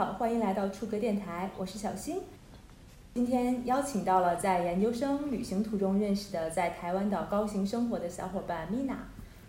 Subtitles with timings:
[0.00, 2.22] 好，欢迎来到出格电台，我是小新。
[3.12, 8.94] 今天邀请到了在研究生旅行途中认识的在台湾岛高行生活的小伙伴 Mina。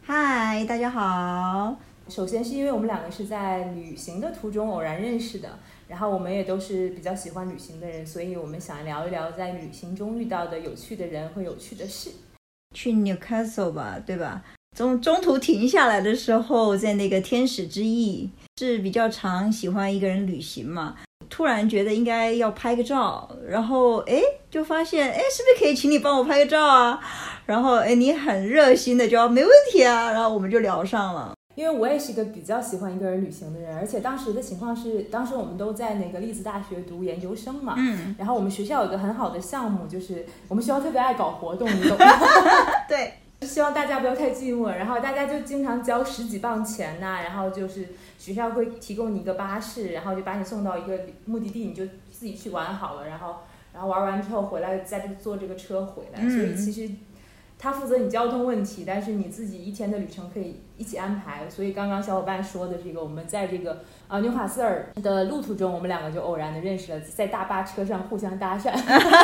[0.01, 1.77] 嗨，大家好。
[2.09, 12.11] 首先是因为我们两个是在旅行的途中偶然认识的，然后我们也都是比较喜欢旅行的人，所以我们想聊一聊在旅行中遇到的有趣的人和有趣的事。
[12.75, 14.43] 去 Newcastle 吧，对吧？
[14.75, 20.95] 中中途停下来的时候，在那个天使之翼是比较常喜欢一个人旅行嘛。
[21.29, 26.99] 突然觉得应该要拍个照，然后哎，就发现哎，是不是可以请你帮我拍个照啊？
[27.45, 31.33] 然后哎，你很热心的就要没问题啊，然后我们就聊上了。
[31.55, 42.05] 因为我也是一个比较喜欢一个人旅行的人，而且当时的情况是，当时我们都在那个利兹大学读研究生嘛，嗯，然后我们学校有个很好的项目，就是我们学校特别爱搞活动，你懂吗？
[42.89, 43.13] 对。
[43.41, 53.37] 希望大家不要太寂寞，然后大家就经常交十几磅钱呐，然后就是学校会提供你一个巴士，然后就把你送到一个目的地，你就自己去玩好了，然后
[53.73, 56.93] 然后玩完之后回来再坐这个车回来，所以其实
[57.57, 61.49] 他负责你交通问题，但是你自己一天的旅程可以一起安排。
[61.49, 63.83] 所以刚刚小伙伴说的这个，我们在这个。
[64.11, 68.69] 啊，纽卡斯尔的路途中，我们两个就偶然的认识了，在大巴车上互相搭讪。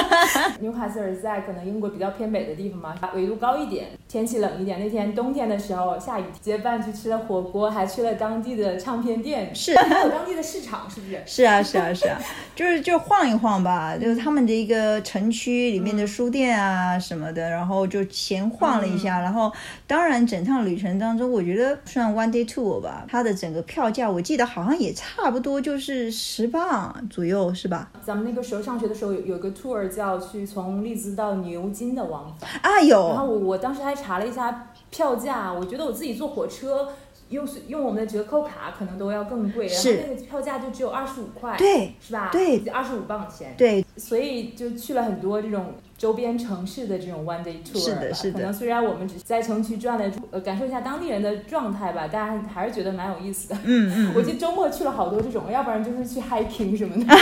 [0.62, 4.80] 纽卡斯尔在可能英国比较偏北的地方嘛，纬度高一点，天气冷一点。
[4.80, 11.22] 那天冬天的时候下雨，结伴去吃了火锅，还去了当地的唱片店，是还有当地的市场，是不是？
[11.28, 12.18] 是啊，是啊，是啊，
[12.56, 19.20] 就是就晃一晃吧，就是他们的一个城区里面的书店啊什么的，然后就闲晃了一下。
[19.20, 19.52] 然后
[19.86, 24.78] 当然整趟旅程当中，我觉得算 one day tour 吧，它的整个票价我记得好像。
[24.78, 27.92] 也差不多就是十磅左右，是吧？
[28.06, 33.10] 咱们那个时候上学的时候有有个 tour 叫去从利兹到牛津的往返啊，有。
[33.10, 36.90] 然后我我当时还查了一下票价，我觉得我自己坐火车
[37.30, 42.30] 用用我们的折扣卡可能都要更贵，然后那个票价就只有二十五块，对，是吧？
[42.32, 43.84] 对，二十五磅钱，对。
[43.98, 45.74] 所以就去了很多这种。
[45.98, 48.38] 周边城市的这种 one day tour，是的，是的。
[48.38, 53.58] 可能虽然我们只是在城区转了，呃，感受一下当地人的状态吧，大家还是觉得蛮有意思的。
[53.64, 54.14] 嗯嗯。
[54.16, 57.16] 我记得周末去了好多这种，要不然就是去 hiking 什么的。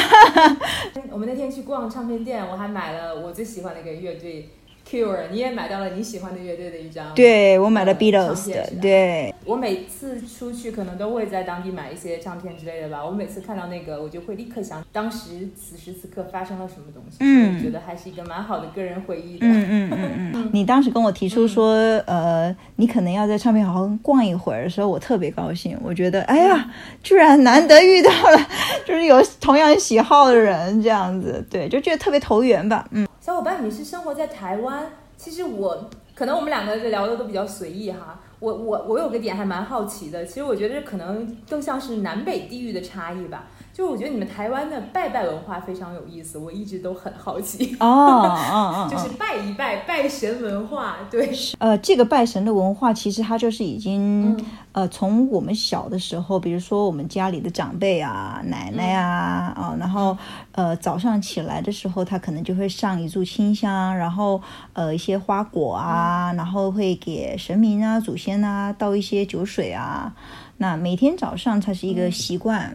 [1.12, 4.50] 我们那天去逛唱片店，我还买了我最喜欢的一个乐队。
[4.88, 9.34] Cure，你也买到了你喜欢的乐队的一张，对我买了 Beatles 的，对。
[9.44, 13.04] 我每次出去可能都会在当地买一些唱片之类的吧。
[13.04, 17.18] 我每次看到那个，我就会立刻想当时此时此刻发生了什么东西。
[17.20, 19.46] 嗯，觉得还是一个蛮好的个人回忆的。
[19.48, 20.50] 嗯嗯嗯嗯。
[20.54, 21.74] 你当时跟我提出说，
[22.06, 25.78] 呃，你可能要在唱片行逛一会儿的时候，我特别高兴。
[25.84, 26.72] 我觉得，哎呀，
[27.02, 28.48] 居然难得遇到了，
[28.86, 32.88] 就是有同样喜好的人这样子，对，就觉得特别投缘吧。
[32.92, 33.08] 嗯。
[33.36, 34.90] 小伙伴，你是生活在台湾？
[35.18, 38.18] 其实我可能我们两个聊的都比较随意哈。
[38.40, 43.48] 我我我有个点还蛮好奇的，其实我觉得可能更像是南北地域的差异吧。
[43.76, 47.76] 就我觉得你们台湾的拜拜文化非常有意思，我一直都很好奇。
[47.82, 54.42] 哦哦 哦，就是拜一拜拜神文化，对，呃，这个拜神的文化其实它就是已经
[54.72, 60.18] 呃从我们小的时候，比如说我们家里的长辈啊、奶奶啊啊，然后
[60.54, 70.16] 呃早上起来的时候，他可能就会上一炷清香，然后呃一些花果啊，然后会给神明啊、祖先啊倒一些酒水啊，
[70.56, 72.74] 那每天早上它是一个习惯。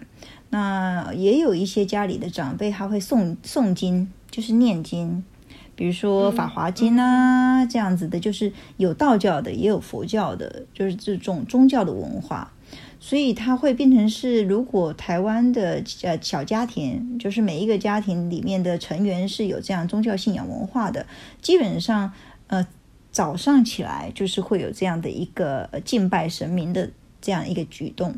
[0.50, 5.24] 那也有一些家里的长辈，他会诵诵经，就是念经，
[5.74, 12.52] 比如说《法华经》啊这样子的，就是有道教的，也有佛教的，就是这种宗教的文化。
[13.02, 21.06] 所以它会变成是，如果台湾的呃小家庭，就是每一个家庭里面的成员是有这样宗教信仰文化的，
[21.40, 22.12] 基本上
[22.48, 22.66] 呃
[23.10, 26.90] 早上起来就是会有这样的一个敬拜神明的
[27.22, 28.14] 这样一个举动。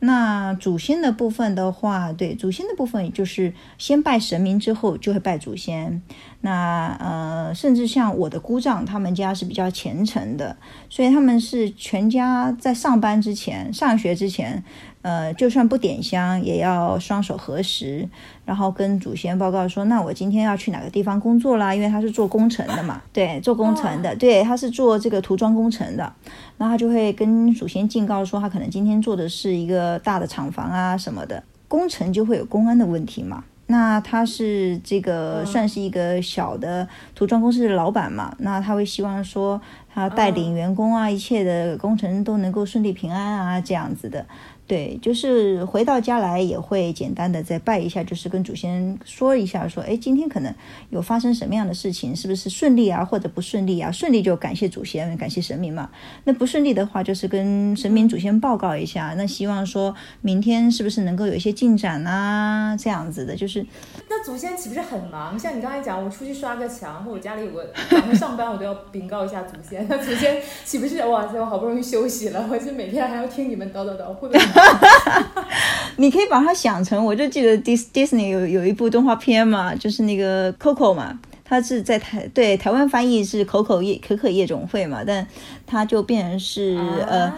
[0.00, 6.00] 那祖先的部分的话，对祖先的部分，就是先拜神明之后就会拜祖先。
[6.40, 10.56] 那呃，甚至像我的姑丈，他们家是比较虔诚的，
[10.88, 14.62] 所以他们是全家在上班之前、上学之前。
[15.08, 18.06] 呃，就算不点香，也要双手合十，
[18.44, 26.12] 然后跟祖先报告说：“那我今天要去哪个地方工作啦？”因为他是做工程的嘛，对，做工程的，对，他是做这个涂装工程的，
[26.58, 33.44] 那他就会跟祖先警告说，他可能今天做的是一个大的厂房啊什么的，工程就会有公安的问题嘛。
[33.70, 39.60] 那他是这个算是一个小的涂装公司的老板嘛，那他会希望说
[39.92, 44.26] 他带领员工啊，一切的工程都能够顺利平安啊，这样子的。
[44.68, 50.54] 对，就是回到家来也会简单的再拜一下，就是跟祖先说一下，说，哎，今天可能
[50.90, 53.90] 有发生什么样的事情，是不是顺利啊，或者不顺利啊？
[53.90, 55.88] 顺利就感谢祖先，感谢神明嘛。
[56.24, 62.76] 那不顺利的话，就是跟神明祖先报告一下，那希望说明天是不是能够有一些进展啊？
[62.76, 63.64] 这样子的，就是。
[64.10, 65.38] 那祖先岂不是很忙？
[65.38, 69.86] 像你刚才讲，我出去刷个墙，或我家里有个早上上班，我都要禀告一下祖先。
[69.88, 70.36] 那祖先
[70.66, 74.57] 岂不是哇塞，我好不容易休息了，我就每天还要听你们叨叨叨，会不会？
[75.96, 85.26] 你可以把它想成，我就记得 Dis Disney 有有一部动画片嘛，就是那个 Coco 嘛，它是在台对台湾翻译是可口夜可可夜总会嘛，但
[85.66, 86.78] 它就变成是
[87.08, 87.32] 呃，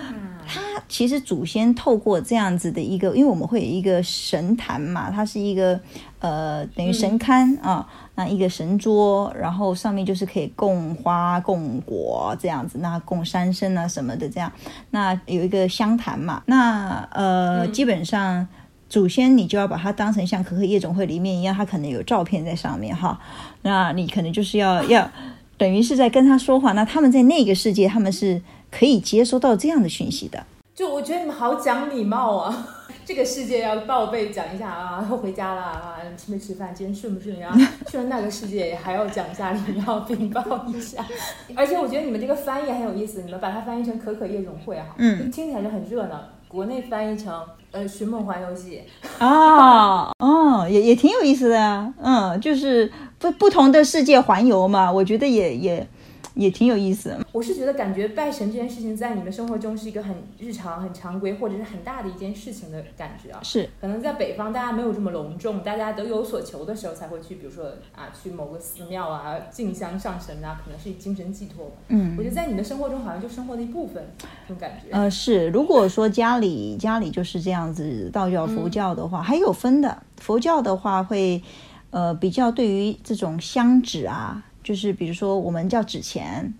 [0.47, 5.81] 它其实祖先透过这样子的一个，因为我们会有一个神坛嘛，它是一个
[6.19, 7.89] 呃等于神龛啊。
[8.21, 14.53] 那一个神桌，然后上面就是可以供花、供果这样子，那供山参啊什么的这样。
[14.91, 18.47] 那有一个香坛嘛，那呃，基本上
[18.91, 23.19] 祖先你就要把它当成像可可夜总会里面一样，它可能有照片在上面哈。
[23.63, 25.11] 那你可能就是要要
[25.57, 26.73] 等于是在跟他说话。
[26.73, 30.45] 那他们在那个世界，他们是可以接收到这样的讯息的。
[30.75, 32.67] 就我觉得你们好讲礼貌啊。
[33.11, 37.53] 这个世界要报备讲一下啊，回家了啊，吃没吃饭，今天顺不顺利啊？
[37.91, 41.05] 去了那个世界还要讲一下，你要禀报一下。
[41.57, 46.21] 而且我觉得你们这个翻译很有意思，你们把它翻译成可可夜总会哈，嗯，听起来就很热闹。
[46.47, 47.43] 国内翻译成
[47.73, 48.81] 呃寻梦环游记
[49.19, 55.85] 啊，哦，也也挺有意思的啊，嗯，就是不不同的世界环游嘛，我觉得也也。
[56.41, 57.15] 也挺有意思。
[57.33, 63.41] 我是觉得，感觉拜神这件事情在你们生活中是一个很日常、很常规，或者是很大的一件事情的感觉啊。
[63.43, 71.71] 是，可能在北方大家没有这么隆重，大家都有所求的时候才会去，比如说啊，去某个寺庙啊，敬香上神啊，可能是精神寄托。
[71.89, 74.03] 嗯，我觉得在你们生活中好像就生活的一部分，
[74.49, 74.91] 这种感觉。
[74.93, 75.49] 呃，是。
[75.51, 80.03] 如果说家里家里就是这样子，道教、佛教的话，还有分的。
[80.17, 81.43] 佛教的话会，
[81.91, 84.43] 呃，比较对于这种香纸啊。
[84.63, 86.53] 就是比如说，我们叫纸钱，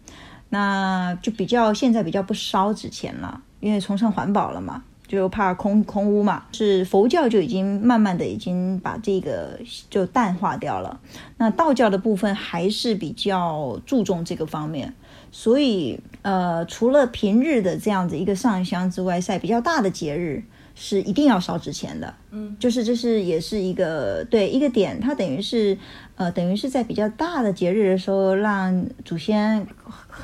[0.49, 6.45] 那就比较现在比较不烧纸钱了，因为崇尚环保了嘛，就怕空空污嘛。
[6.53, 11.01] 是佛教就已经慢慢的已经把这个就淡化掉了。
[11.37, 14.95] 那道教的部分还是比较注重这个方面，
[15.31, 20.43] 所以呃，除了平日的这样子一个上香之外，在比较大的节日。
[20.83, 25.77] 是一定要烧纸钱的，嗯，就是这是也是一个对一个点，它等于是，
[26.15, 29.67] 呃，等于是在比较大的节日的时候，让祖先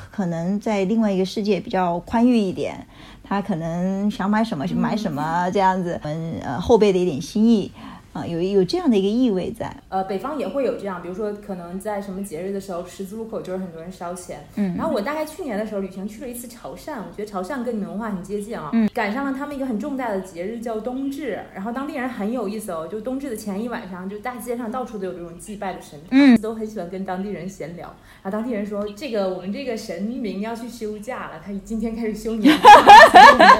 [0.09, 2.87] 可能在另外一个世界比较宽裕一点，
[3.23, 7.71] 他可能想买什么就买什么这样子，嗯呃后辈的一点心意。
[8.17, 14.43] 啊，有有这样的一个意味在，呃，北方也会有这样，比如说可能在什么节日的时候，十字路口就是很多人烧钱。
[14.55, 18.71] 嗯，然后我大概去年的时候旅行去了一次潮汕，我觉得潮汕跟你们文化很接近啊。
[18.73, 27.85] 嗯，赶上了他们一个很重大的节日叫冬至，然后当地人很有意思哦，就冬至的前一晚上，就大街上到处都有这种祭拜的神，嗯，都很喜欢跟当地人闲聊。
[28.23, 32.51] 然后当地人说，这个我们这个神明要去休假了，他今天开始休年，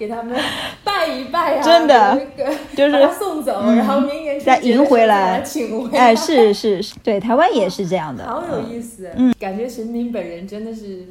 [0.00, 0.34] 给他们
[0.82, 2.18] 拜一拜啊，真的，
[2.74, 4.40] 就是送走，然后明年。
[4.40, 5.44] 再迎回来，
[5.92, 11.06] 哎，是是是，对，台湾也是这样的，好有意思，嗯，感觉神明本人真的是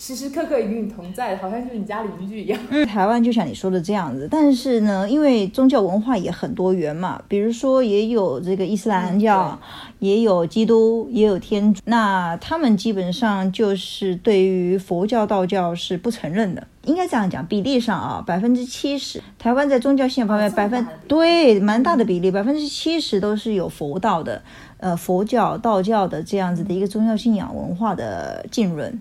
[0.00, 2.58] 时时刻刻与你同在，好像就是你家邻居一样。
[2.70, 9.60] 嗯，台湾就像你说的这样子，但是呢，因为宗教文化也很多元嘛，比如说也有这个伊斯兰教，
[9.98, 16.66] 也有基督，也有天主，那他们基本上就是对于佛教、道教是不承认的。
[16.86, 24.40] 应该这样讲，比例上啊，百分之七十，台湾在宗教信仰方面，百分对蛮大的比例，百分之七十都是有佛道的，
[24.78, 28.98] 呃，佛教、道教的这样子的一个宗教信仰文化的浸润。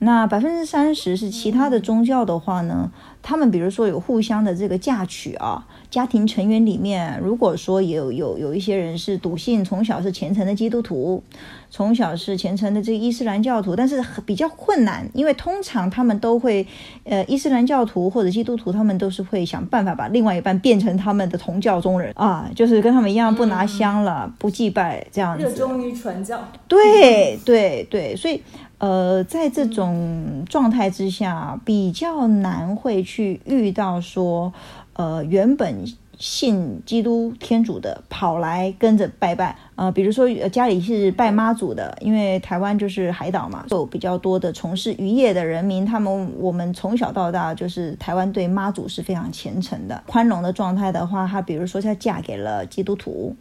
[0.00, 2.90] 那百分之三十是其他的宗教的话呢，
[3.22, 11.22] 他们比如说有互相的这个嫁娶啊，家庭成员里面，如果说有有有一些人是笃信，从小是虔诚的基督徒。
[11.70, 16.64] 从小是虔诚的这个伊斯兰教徒，但是比较困难，因为通常他们都会，
[17.02, 25.44] 呃，伊斯兰教徒或者基督徒，他们都是会想办法把另外一半变成他们的同教中人啊，就是跟他们一样不拿香了，不祭拜这样子。
[25.44, 26.48] 热衷于传教。
[26.68, 28.40] 对对对，所以
[28.78, 34.52] 呃，在这种状态之下，比较难会去遇到说，
[34.94, 35.84] 呃，原本。
[36.16, 53.34] 信基督天主的跑来跟着拜拜呃，比如说家里是拜妈祖的，因为台湾就是海岛嘛，有比较多的从事渔业的人民，他们我们从小到大就是台湾对妈祖是非常虔诚的、宽容的状态的话，他比如说他嫁给了基督徒，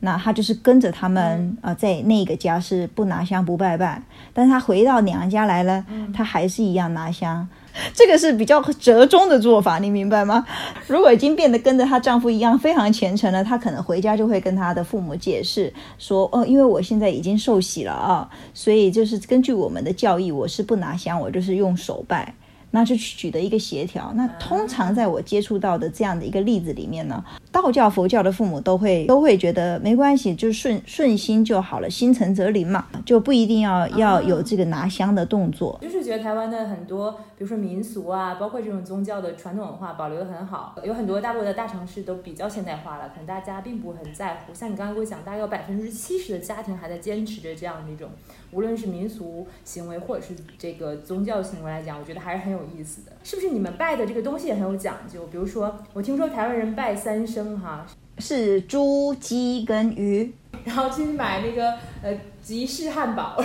[0.00, 4.02] 那他就是跟着他们啊，在那个家是不拿香不拜拜，
[4.34, 7.48] 但是他回到娘家来了，他还是一样拿香。
[7.94, 10.46] 这个是比较折中的做法，你明白吗？
[10.86, 22.34] 如果已经变得跟着她丈夫一样非常虔诚了，她可能回家就会跟她的父母解释说：“哦，因为我现在已经受洗了啊，所以就是根据我们的教义，我是不拿香，我就是用手拜。”
[22.76, 24.12] 那就取得一个协调。
[24.14, 35.78] 那通常在我接触到的这样的一个例子里面呢，道教、佛教的父母都会都会觉得没关系，就顺顺心就好了，心诚则灵嘛，就不一定要要有这个拿香的动作。
[35.80, 40.76] 就是觉得台湾的很多，比如说民俗啊，包括这种宗教的传统文化保留的很好。
[40.84, 44.52] 有很多大陆的大城市都比较现代化了，可能大家并不很在乎。
[44.52, 48.10] 像你刚刚给我讲，大概有百分之七十的家庭还在坚持着这样的一种，
[48.50, 52.60] 无论是民俗行为或者是这个宗教行为来讲，我觉得还是很有。
[52.76, 55.24] 意思的，是不是你们拜的这个东西也很有讲究？
[55.28, 57.86] 比如说，我听说台湾人拜三牲哈，
[58.18, 60.30] 是猪、鸡跟鱼，
[60.64, 61.70] 然后去买那个
[62.02, 63.42] 呃吉士汉堡，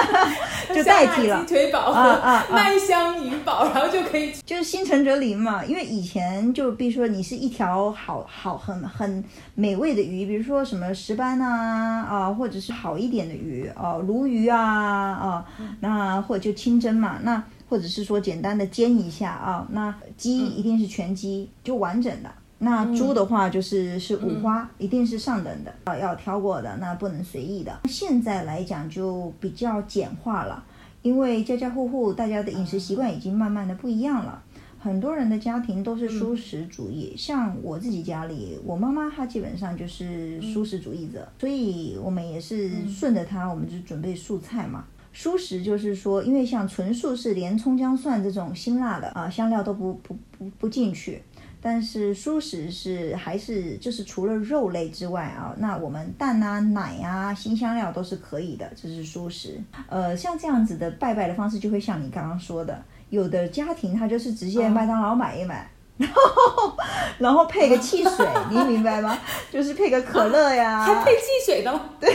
[0.74, 5.62] 就代替了鸡腿堡和麦香鱼堡， 然后就可以就是心诚则灵嘛。
[5.62, 9.22] 因为以前就比如说你是一条好好很很
[9.54, 15.44] 美味的鱼，比如说什么石斑啊啊，或者是好一点的鱼哦，鲈鱼啊啊，
[15.80, 17.44] 那或者就清蒸嘛那。
[17.68, 22.28] 或者是说简单的煎一下啊，那鸡一定是全鸡，就完整的。
[22.62, 27.80] 那猪的话就是是五花，一定是上等的，要要挑过的，那不能随意的。
[27.88, 30.62] 现在来讲就比较简化了，
[31.00, 34.42] 因为家家户户大家的饮食习惯已经慢慢的不一样了，
[34.78, 37.14] 很多人的家庭都是素食主义。
[37.16, 44.84] 像我自己家里，我妈妈她基本上就是素食主义者，所以我们也是顺着她，我们就准备素菜嘛。
[45.12, 51.20] 蔬食就是说，因为像纯素是连葱姜蒜这种辛辣的啊香料都不不不不进去，
[51.62, 59.60] 但是蔬食是还是就是除了肉类之外啊，那我们蛋啊奶啊新香料都是可以的，这是蔬食。
[59.88, 65.70] 呃，像这样子的拜拜的方式，就会像你刚刚说的，有的家庭他就是直接麦当劳买一买。
[66.00, 66.76] 然后，
[67.18, 69.18] 然后配个汽水，你明白吗？
[69.52, 71.80] 就是配个可乐呀，还配汽水的。
[72.00, 72.10] 对，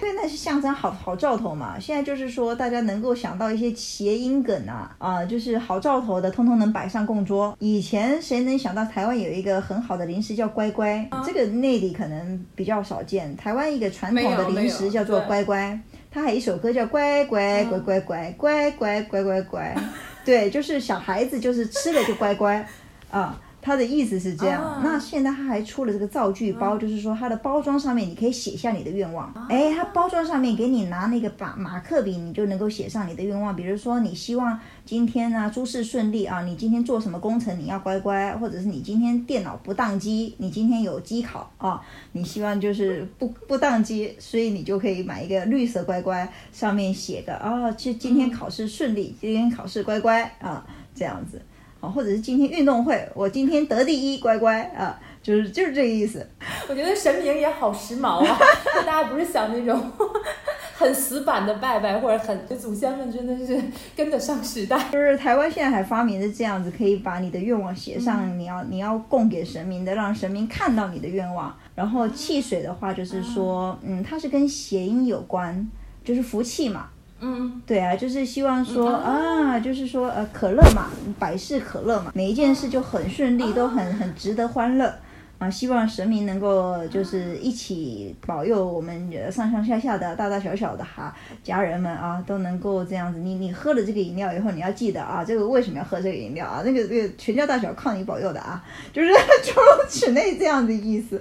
[0.00, 1.78] 因为那是象征好好兆头嘛。
[1.78, 7.54] 现在就是说，大家能够想到一些谐音梗啊，啊，就是好兆头的，通通能摆上供桌。
[7.58, 11.06] 以前谁能想到台湾有一个很好的零食叫乖乖？
[11.26, 13.36] 这个内地可能比较少见。
[13.36, 15.78] 台湾一个传统的零食叫做乖乖，
[16.10, 19.76] 它还有一首歌叫乖乖乖乖乖乖乖乖乖乖。
[20.24, 22.66] 对，就是小孩子就是吃了就乖乖。
[23.10, 24.80] 啊，他的意思是这样。
[24.84, 29.32] 那现在他还出了这个造句包，就是说它的包装上面你可以写下你的愿望。
[29.48, 33.54] 哎，它包装上面给你拿那个把马克笔，你就能够写上你的愿望。
[33.54, 41.80] 比如说你希望今天呢诸事顺利啊，你今天做什么工程你要乖乖，或者是你今天电脑不宕机，你今天有机考啊，
[42.12, 51.40] 你希望就是不不宕机，所以你就可以买一个绿色乖乖，上面写个啊，今今天考试顺利，今天考试乖乖啊，这样子。
[51.80, 56.28] 啊，或者是今天运动会，我今天得第一，乖乖啊，就是就是这个意思。
[56.68, 58.38] 我觉得神明也好时髦啊，
[58.84, 59.90] 大家不是想那种
[60.74, 63.60] 很死板的拜拜，或者很祖先们真的是
[63.96, 64.76] 跟得上时代。
[64.92, 71.56] 就是台湾现在还发明的这样子，可以把你的愿望写上，你要你要供给神明的，让神明看到你的愿望。
[71.74, 75.68] 然后汽水的话，就是说，嗯，它是跟谐音有关，
[76.04, 76.88] 就是福气嘛。
[77.20, 84.94] 嗯，对啊，就是希望说啊，就是说呃，可乐嘛，百事可乐嘛，每一件事就很顺利，都很很值得欢乐
[85.38, 85.50] 啊。
[85.50, 93.18] 希望神明能够就是一起保佑我们上上下下的大大小小的哈家人们啊，都能够这样子。
[93.18, 96.62] 你你喝了这个饮料以后，你要记得啊，这个为什么要喝这个饮料啊？
[96.64, 99.08] 那个那个全家大小靠你保佑的啊，就是
[99.42, 101.20] 诸如此类这样的意思。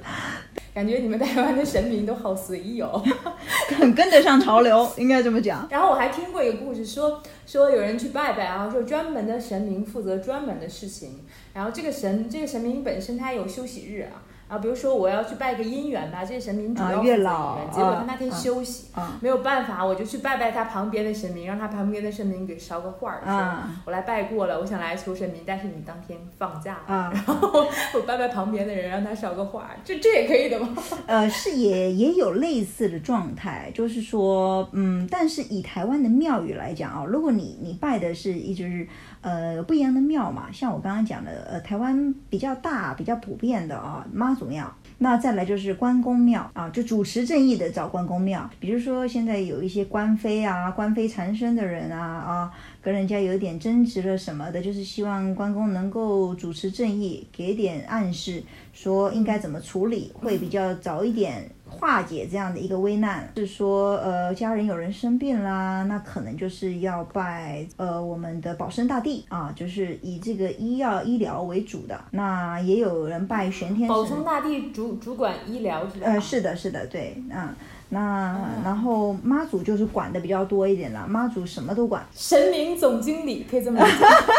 [0.77, 3.03] 感觉你们台湾的神明都好随意哦，
[3.79, 5.67] 很跟得上潮流， 应该这么讲。
[5.71, 14.21] 然后我还听过一个故事，说说有人去拜拜啊，说专门的神明负责专门的事情，然后这个神这个神明本身他有休息日啊。
[14.47, 18.87] 啊，比如说我要去拜个姻缘吧，这些神明主要负责姻缘，结果他那天休息，
[19.19, 30.69] 没有办法，我就去拜拜他旁边的神明，让他旁边的神明给捎个话儿，说我来拜过了，我想来求神明，但是你当天放假，然后我拜拜旁边的人，让他捎个话儿，这这也可以的吗？
[31.07, 38.87] 呃，是也也有类似的状态，就是说，嗯，但是以台湾的庙宇来讲啊，如果你你拜的是一直。
[39.21, 44.73] 呃，不一样的庙嘛，像我刚刚讲的，呃，台湾比较大、比较普遍的啊，妈祖庙。
[44.99, 48.49] 那再来就是关公庙啊，就主持正义的找关公庙。
[48.59, 58.41] 比如说现在有一些官非啊、官非缠身的人啊啊，跟人家有点争执了什么的，就是希望关公能够主持正义，给点暗示，
[58.73, 61.47] 说应该怎么处理，会比较早一点。
[61.77, 71.99] 化解这样的一个危难，是说呃家人有人生病啦，那可能就是要拜呃我们的保生大帝啊，就是以这个医药医疗为主的。
[72.11, 76.07] 那也有人拜玄天保生大帝主主管医疗是吧？
[76.07, 77.49] 呃，是的，是的，对，嗯。
[77.89, 83.89] 那然后妈祖就是管的比较多一点了，妈祖什么都管，神明总经理可以这么讲，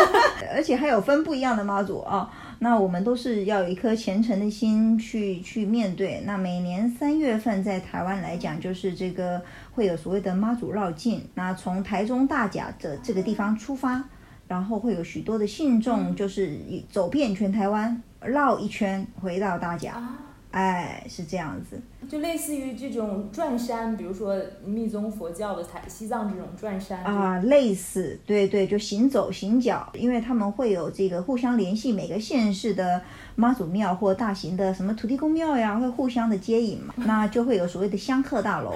[0.55, 2.31] 而且还有分不一样的妈祖啊。
[2.61, 6.21] 那我们都是要有一颗虔诚的心去去面对。
[6.27, 9.41] 那每年三月份在台湾来讲，就是这个
[9.73, 11.23] 会有所谓的妈祖绕境。
[11.35, 14.03] 那从台中大甲的这个地方出发，
[14.49, 16.59] 然后会有许多的信众，就是
[16.91, 20.03] 走遍全台湾绕一圈回到大甲。
[20.51, 21.79] 哎，是这样子，
[22.09, 33.03] 就类似于这种转山，比如说密宗佛教的台西藏这种转山啊，类似，对对，就行走行脚，因为他们会有这个互相联系，每个县市的
[33.37, 38.73] 妈祖庙或大型的什么土地公庙呀，会互相的接引嘛， 那就会有所谓的香客大楼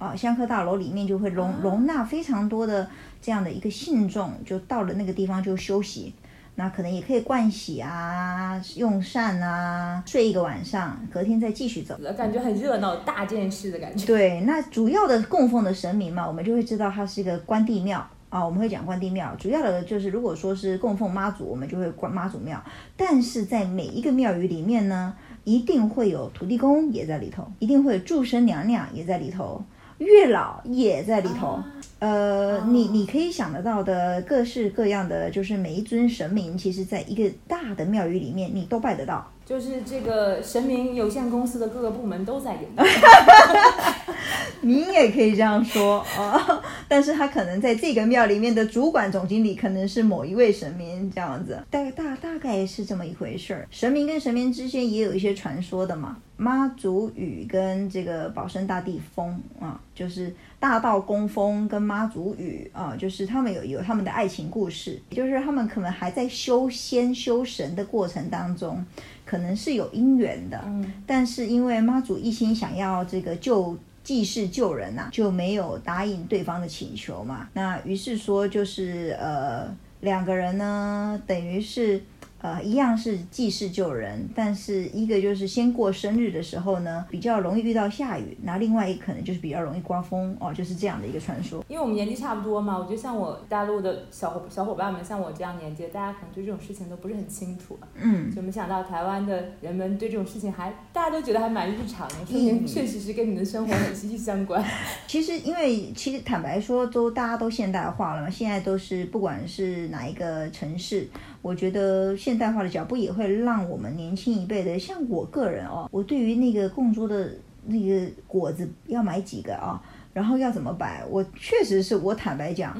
[0.00, 2.90] 啊，香客大楼里面就会容容纳非常多的
[3.22, 6.12] 这样的一个信众，就到了那个地方就休息。
[6.56, 14.06] 那可能也可以盥洗啊，用膳啊，睡一个晚上，隔天再继续走，感觉很热闹，大件事的感觉。
[14.06, 19.34] 对，那主要的供奉的神明嘛，我们就会知道它是一个关帝庙啊，我们会讲关帝庙。
[19.36, 22.62] 主要的就是如果说是供奉妈祖，我们就会关妈祖庙。
[22.96, 29.60] 但是在每一个庙宇里面呢，一定会有土地公也在里头，一定会有祝生娘娘也在里头。
[29.98, 31.62] 月老也在里头，
[32.04, 39.26] 呃，你你可以想得到的各式各样的，就是每一尊神明，其实在一个大的庙宇里面，你都拜得到。
[39.46, 42.84] 就是这个神明有限公司的各个部门都在里面。
[44.60, 53.66] 你也可以这样说啊，但是他可能在这个庙里面的主管总经理可能是某一位神明这样子，大大大概是这么一回事儿。
[53.70, 56.18] 神明跟神明之间也有一些传说的嘛。
[56.36, 60.34] 妈祖雨跟这个保生大帝风啊，就是
[60.64, 68.82] 大道公风跟妈祖雨啊，就是他们有有他们的爱情故事，就是他们可能还在修仙修神的过程当中，
[69.26, 79.68] 可能是有姻缘的，嗯，但是因为妈祖一心想要这个救济世救人呐，就没有答应对方的请求嘛，那于是说就是呃
[80.00, 82.00] 两个人呢，等于是。
[82.44, 91.64] 呃，一样是济世救人，但是一个就是先过生日的时候呢，比较容易遇到下雨，那另外一可能就是比较容易刮风哦，就是这样的一个传说。
[91.68, 97.78] 因为我们年纪差不多嘛，我觉得像我大陆的小伙小伙伴们，像我这样年纪，大家可能对这种事情都不是很清楚。
[97.94, 104.62] 嗯，就没想到台湾的人们对这种事情还大家都觉得还蛮日常的，说明确实是跟你的生活很息息相关。
[105.08, 111.08] 其实，因为其实坦白说，都大家都现代化了嘛，现在都是不管是哪一个城市。
[111.44, 117.30] 我觉得现代化的脚步也会让我们年轻一辈的，像我个人哦，我对于那个供桌的
[117.66, 119.78] 那个果子要买几个啊，
[120.14, 122.72] 然后要怎么摆，我确实是我坦白讲，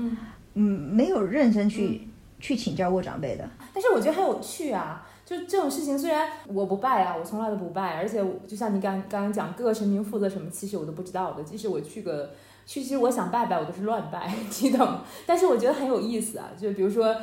[0.55, 2.09] 嗯，没有认真去
[2.41, 3.47] 去请教过长辈的。
[3.75, 11.45] 但是我觉得很有趣啊，就这种事情，虽然我不拜啊，我从来都不拜，而且就像你刚刚刚讲各个神明负责什么，其实我都不知道的。
[11.45, 12.31] 即使我去个
[12.65, 15.01] 去，其实我想拜拜，我都是乱拜， 你懂？
[15.27, 17.15] 但是我觉得很有意思啊，就比如说。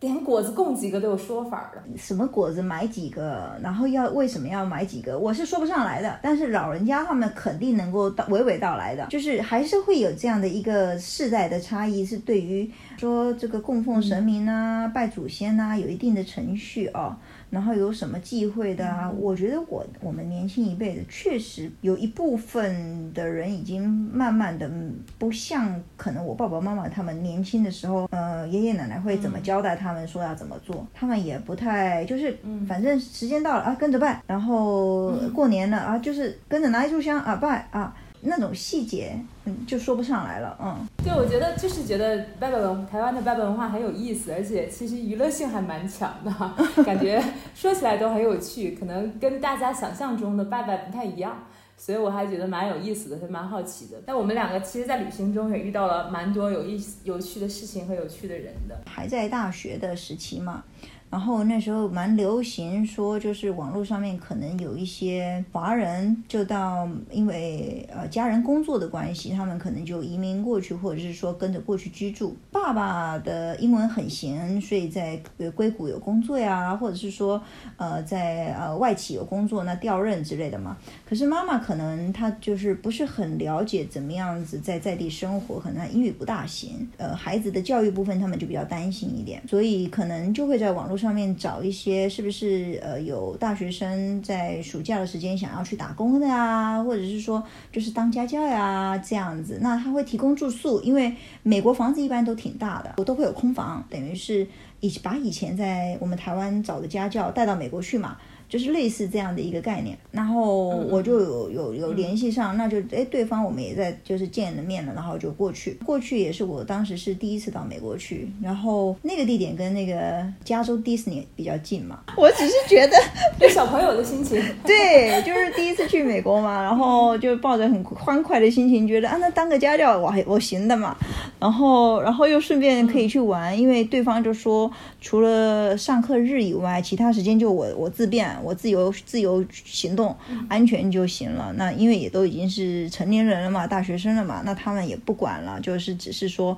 [0.00, 6.18] 连果子供几个都有说法的，什么果子买几个，然后要为什么要买几个，我是说不上来的。
[6.22, 17.14] 但是老人家他们肯定能够娓娓道来的，就是还是会有这样的一个世代的差异，是对于说这个供奉神明啊、拜祖先啊，有一定的程序哦。
[17.50, 19.10] 然后有什么忌讳的啊？
[19.10, 24.70] 我觉得我我们年轻一辈的确实有一部分的人已经慢慢的
[25.18, 37.94] 不像可能我爸爸妈妈他们年轻的时候，呃，爷爷奶奶会怎么交代他们说要怎么做，他们也不太就是，反正时间到了啊跟着拜，然后过年了啊就是跟着拿一炷香啊拜啊。
[38.22, 40.86] 那种细节，嗯，就说不上来了，嗯。
[41.02, 46.30] 对，我觉得就是觉得拜拜文台湾的拜拜文化很有意思，而且其实娱乐性还蛮强的，
[46.84, 47.22] 感觉
[47.54, 53.96] 说起来都很有趣，可能跟大家想象中的拜拜不太一样，所以我还觉得蛮有意思的，还蛮好奇的。
[54.04, 58.78] 但我们两个其实，在旅行中也遇到了蛮多有意思、有趣的事情和有趣的人的。
[58.86, 60.62] 还在大学的时期嘛。
[61.10, 72.36] 然后那时候蛮流行说，就是网络上面可能有一些华人就到，因为呃家人工作的关系，他们可能就移民过去，或者是说跟着过去居住。
[72.52, 75.20] 爸爸的英文很行，所以在
[75.56, 77.42] 硅谷有工作呀，或者是说
[77.76, 80.76] 呃在呃外企有工作，那调任之类的嘛。
[81.04, 86.88] 可是妈妈可能她就是不是很了解怎么样子在在地生活，可能英语不大行。
[86.98, 90.99] 呃，孩子的教育部分他们就比较担心一点，所以可能就会在网络。
[91.00, 99.58] 上面找一些是不是呃有大学生在暑假的时间想要去打工的呀，或者是说就是当家教呀这样子。
[99.62, 104.46] 那他会提供住宿，因为美国房子一般都挺大的，我都会有空房，等于是
[104.80, 108.18] 以把以前在我们台湾找的家教带到美国去嘛。
[108.50, 115.78] 就是类似这样的一个概念，然后我就有有有联系上，那就哎，对方我们也在就是见了面了，然后就过去。
[115.86, 122.00] 过去也是我当时是第一次到美国去，然后那个地点跟那个加州迪士尼比较近嘛。
[122.16, 122.96] 我只是觉得，
[123.38, 130.96] 对 小朋友的心情， 对，就是第一次去美国嘛，然后就抱着很欢快的心情，觉得啊，那当个家教我还我行的嘛。
[131.38, 134.68] 然后然后又顺便可以去玩，因为对方就说
[135.00, 138.28] 除了上课日以外，其他时间就我我自便。
[138.42, 140.16] 我自由自由行动，
[140.48, 141.52] 安全就行了。
[141.56, 146.56] 那因为也都已经是成年人了嘛，大学生了嘛，那他们也不管了，就是只是说。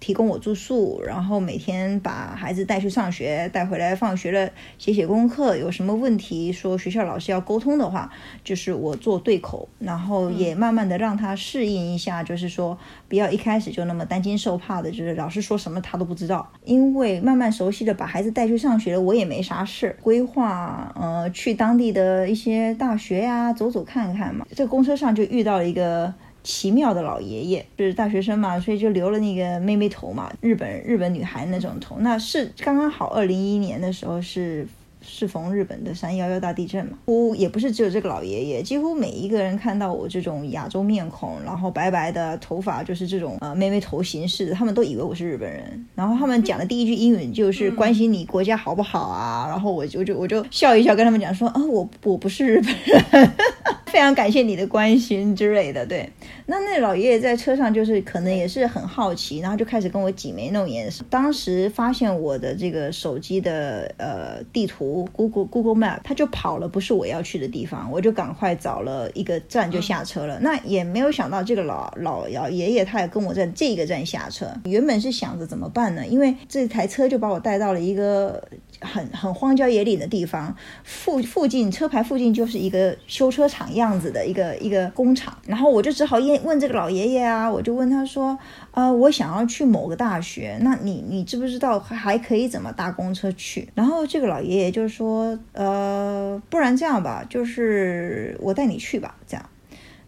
[0.00, 5.56] 提供我住宿，然后每天把孩子带去上学，带回来放学了写写功课。
[5.56, 8.10] 有什么问题说学校老师要沟通的话，
[8.42, 12.76] 就是我做对口，然后也慢慢的让他适应一下，就是说
[13.08, 16.52] 不要一开始就那么担惊受怕的，就是老师说什么他都不知道。
[16.64, 24.46] 因为慢慢熟悉的把孩子带去上学了，我也没啥事，规划呃去当地的一些大学呀走走看看嘛。
[24.54, 26.12] 在公车上就遇到了一个。
[26.44, 31.96] 奇妙的老爷爷，就是大学生嘛，所以就留了那个妹妹头嘛，日本日本女孩那种头。
[31.98, 34.64] 那是刚刚好，二零一一年的时候是。
[35.06, 45.86] 适逢日本的三幺幺大地震嘛，乎也不是只有这个老爷爷，几乎每一个人看到我这种亚洲面孔，然后白白的头发，就是这种呃妹妹头形式，他们都以为我是日本人。
[45.94, 53.30] 然后他们讲的第一句英语就是关心你国家好不好啊，然后我就就我就笑一笑，跟他们讲说啊，我我不是日本人，
[53.86, 55.86] 非常感谢你的关心之类的。
[55.86, 56.08] 对，
[56.46, 60.90] 那那老爷爷在车上就是可能也是很好奇，然后就开始跟我挤眉弄眼。
[61.08, 65.08] 当时发现我的这个手机的呃地图。
[65.12, 70.38] Google Google Map，他就跑了，不是我要去的地方，我就赶快找了一个站就下车了。
[70.40, 74.46] 那也没有想到这个老老老爷爷他也跟我在这个站下车。
[74.64, 76.06] 原本是想着怎么办呢？
[76.06, 78.42] 因为这台车就把我带到了一个。
[78.80, 88.36] 很很荒郊野岭的地方，附附近车牌附近就是一个修车厂样子的一个一个工厂，然后我就只好问问这个老爷爷啊，我就问他说，
[88.72, 93.68] 呃，我想要去某个大学，那你你知不知道还可以怎么搭公车去？
[93.74, 99.48] 然后这个老爷爷就说，呃，不然这样吧，就是我带你去吧，这样。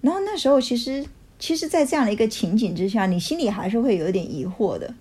[0.01, 1.07] 然后那时候其实
[1.39, 4.93] 其实，在这样的一个情景之下，你心里还是会有点疑惑的，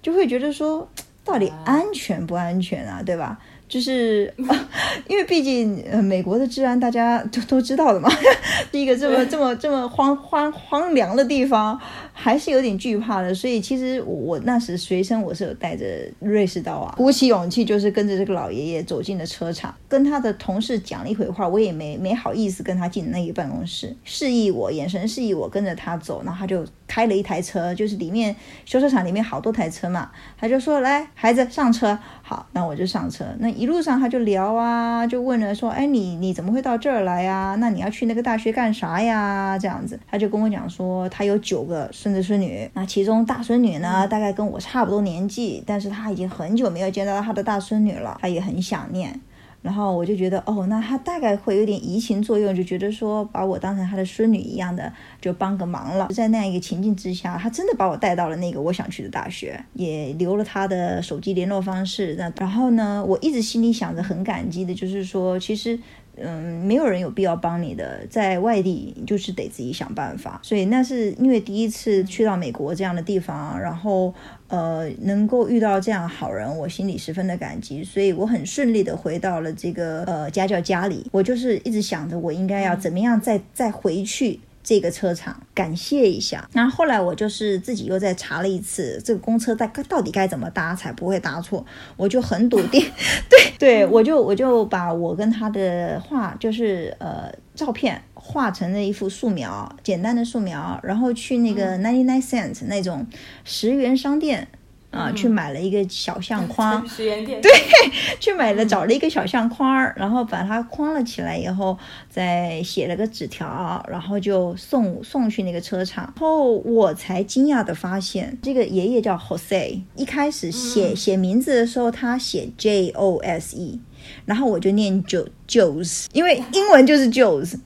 [0.00, 0.88] 就会觉得说。
[1.24, 3.00] 到底安全不安全啊？
[3.00, 3.38] 对吧？
[3.72, 4.30] 就是
[5.08, 8.10] 因为毕竟呃，美国的治安大家都都知道的嘛，
[8.70, 11.80] 是一个这么这么这么荒荒荒凉的地方。
[12.14, 15.84] 还是有点惧怕的，所以其实我那时随身我是有带着
[16.20, 30.10] 瑞士刀啊，鼓起勇气就是跟着这个老爷爷走进了车场，跟他的同事讲了一会话，我也没没好意思跟他进那个办公室，示意我眼神示意我跟着他走，然后他就开了一台车，就是里面修车厂里面好多台车嘛，
[30.42, 37.56] 他就说来孩子上车，好，那我就上车，那一路上他就聊啊，就问了说，哎你你怎么会到这儿来呀？
[37.60, 39.56] 那你要去那个大学干啥呀？
[39.56, 41.88] 这样子，他就跟我讲说他有九个。
[41.92, 49.20] 孙子孙女，那其中大孙女呢，大概跟我差不多年纪，但是他已经很久没有见到他的大孙女了，他也很想念。
[49.62, 56.08] 然后我就觉得，哦，那他大概会有点移情作用，就觉得说把我当成他的孙女一样的，就帮个忙了。
[56.08, 62.14] 在那样一个情境之下，他真的把我带到了那个我想去的大学，也留了他的手机联络方式。
[62.18, 65.78] 那然后呢，我一直心里想着很感激的，就是说，其实。
[66.14, 70.38] 嗯，没有人有必要帮你的，在外地就是得自己想办法。
[70.42, 74.12] 所以那是因为第一次去到美国这样的地方，然后
[74.52, 77.82] 呃能够遇到这样好人，我心里十分的感激。
[77.82, 81.08] 所以我很顺利的回到了这个呃家教家里。
[81.10, 84.38] 我就是一直想着我应该要怎么样再再回去。
[84.64, 92.80] 这个车厂感谢一下，然后后来我就是自己又再查了一次这个公车到到底该怎么搭才不会搭错，我就很笃定，
[93.28, 103.04] 对对，我就我就把我跟他的话就是呃照片画成了一幅素描，简单的素描，然后去那个 ninety nine cent 那种
[103.44, 104.46] 十元商店。
[104.92, 107.50] 啊，去买了一个小相框，十元店，对，
[108.20, 111.78] 去买了找了一个小相框然后把它框了起来以后，
[112.10, 116.04] 再写了个纸条，然后就送送去那个车厂。
[116.04, 123.80] 然后我才惊讶的发现，这个爷爷叫 Jose，一开始写写名字的时候他写 J O S E，
[124.26, 127.58] 然后我就念 Jo Jose，因为英文就是 Jose。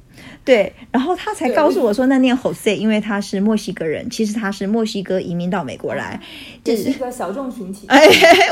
[0.46, 6.20] 对，然后他才告诉我说那念 Jose，因为他是墨西哥人，其实他是墨西哥移民到美国来，
[6.62, 7.84] 这是一个小众群体。
[7.90, 8.00] 哎，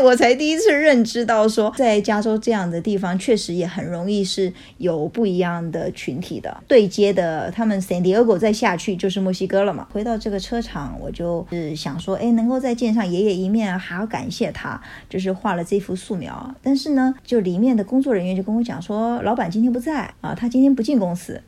[0.02, 7.48] 我才第一次认知到说，在加州这样的地方，确实也很容易是有不一样的群体的对接的。
[7.52, 9.86] 他们 San Diego 再下去就是墨西哥了嘛。
[9.92, 16.52] 回到这个车厂，我就是想说，哎，能够再见上爷爷一面，还要感谢他，就是画了这幅素描。
[16.60, 21.40] 但是呢，就里面的工作人员就跟我讲说，老板今天不在啊，他今天不进公司。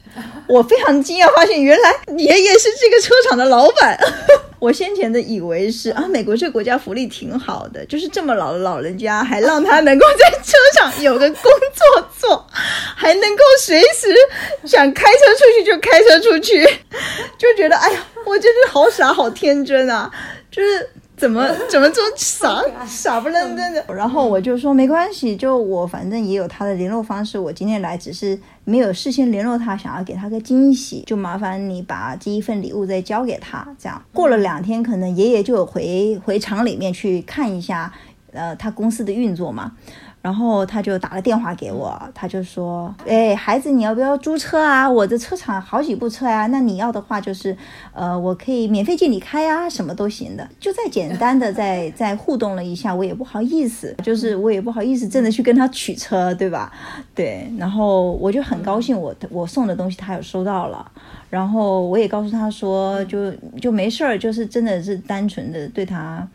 [0.47, 3.99] 我非常惊讶，发现原来爷爷是这个车厂的老板。
[4.59, 11.43] 我先前的以为是啊，美国这个国家福利挺好的，就是这么老的老人家还让他能够在车上有个工
[11.75, 12.47] 作做，
[12.97, 14.15] 还能够随时
[14.65, 16.65] 想开车出去就开车出去，
[17.37, 20.11] 就觉得哎呀，我真是好傻好天真啊，
[20.51, 20.89] 就是。
[21.17, 23.85] 怎么 怎么这么傻 傻不愣登的？
[23.95, 27.39] 然后我就说没关系，就我反正也有他的联络方式。
[27.39, 33.67] 我今天来只是没有事先联络他，想要给他个惊喜，就麻烦你把这一份礼物再交给他。
[33.79, 37.93] 这样过了两天，可能爷爷就回回厂里面去看一下，
[38.33, 39.73] 呃，他公司的运作嘛。
[40.27, 44.91] 然后他就打了电话给我，他就说：“哎，孩子，你要不要租车啊？
[44.91, 47.57] 我的车厂好几部车啊，那你要的话就是，
[47.93, 56.73] 呃，我可以免费借你开啊，什么都行的。”就再简单的再再互动了一下，我也不好意思，就是我也不好意思真的去跟他取车，对吧？
[57.15, 60.91] 对，然后我就很高兴，我我送的东西他有收到了。
[61.31, 66.27] 然后我也告诉他说，就就没事儿，就是真的是单纯的对他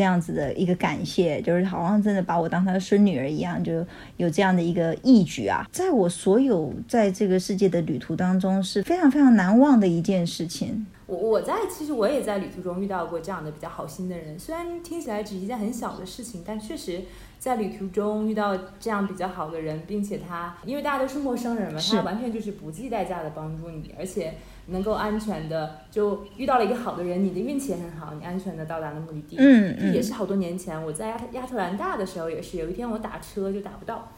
[0.00, 3.86] 这样子的一个感谢，就是好像真的把我当他的孙女儿一样，就
[4.16, 10.86] 有这样的一个义举啊，在我所有在这个世界的旅途当中是非常非常难忘的一件事情。
[11.04, 17.02] 我我在其实我也在旅途中遇到过这样的比较好心的人，虽然听起来只是一件很小的事情，但确实。
[17.40, 24.34] 在旅途中遇到这样比较好的人，并且他因为大家都是陌生人嘛，他完全就是不计代价的帮助你，而且
[24.70, 29.36] 能够安全的就遇到了一个好的人，你的运气也很好，你安全的到达了目的地。
[29.38, 34.08] 嗯这也是好多年前我在亚亚特兰大的时候也是，有一天我打车就打不到，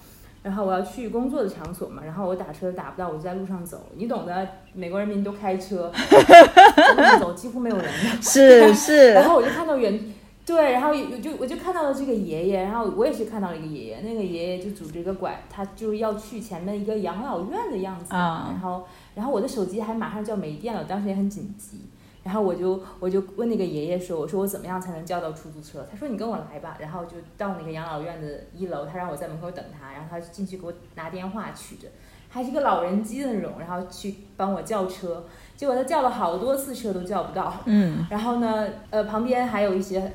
[0.42, 5.92] 然后我要去工作的场所嘛，然后我打车打不到，我就在路上走，你懂得，美国人民都开车，
[6.96, 8.22] 路 上走几乎没有人的。
[8.22, 9.12] 是是。
[9.12, 10.00] 然后我就看到远。
[10.44, 21.82] 对，然后有就我就看到了这个爷爷，然后我也是看到了一个爷爷，那个爷爷就拄着一个拐，他就要去前面一个养老院的样子，然后然后我的手机还马上就要没电了，当时也很紧急，
[22.24, 25.86] 然后我就我就问那个爷爷说，我说我怎么样才能叫到出租车？
[25.88, 31.86] 他说你跟我来吧，然后就到那个养老院的一楼，他让我在门口等他，然后他进去给我拿电话取着，
[32.28, 35.24] 还是个老人机的那种，然后去帮我叫车，
[35.56, 40.12] 结果他叫了好多次车都叫不到，嗯，然后呢，呃，旁边还有一些。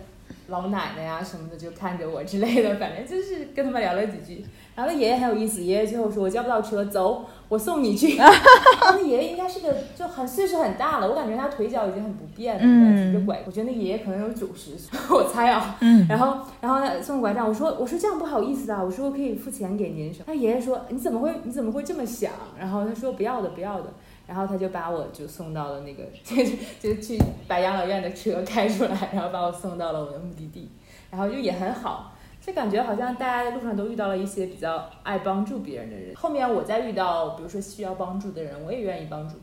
[0.48, 4.46] 老奶奶呀什么的就看着我之类的，反正就是跟他们聊了几句。
[4.76, 8.16] 然后那爷爷很有意思，爷爷最后说：“我叫不到车，走，我送你去。
[8.82, 12.62] ”那爷爷应该是个就很岁数很大了，我感觉他腿脚已经很不便了，
[12.96, 13.42] 举着拐。
[13.48, 15.78] 我觉得那爷爷可能有九十岁，我猜啊。
[16.08, 23.92] 然后，然后送拐杖，我说：“我说这样不好意思啊，我说我可以付钱给您什么。”那爷爷说：“你怎么会你怎么会这么想？”然后他说：“不要的，不要的。”
[24.28, 26.36] 然后他就把我就送到了那个， 就
[26.80, 30.70] 就去把养老院的车开出来，然后把我送到了我的目的地，
[31.10, 36.14] 然后就也很好，就感觉好像大家在路上都遇到了一些比较爱帮助别人的人。
[36.16, 39.36] 后面我再遇到，比如说需要帮助的人，我也愿意帮助。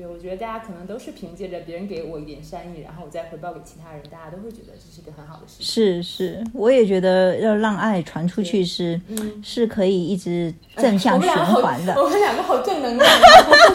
[0.00, 5.66] 对，我觉得大家可能都是凭借着别人给我一点善意，然后我再回报给其他人，大家都会觉得这是一个很好的事情。
[5.66, 8.98] 是是，我也觉得要让爱传出去是，
[9.44, 11.92] 是可以一直正向循环的。
[12.02, 13.10] 我们两个好正能量，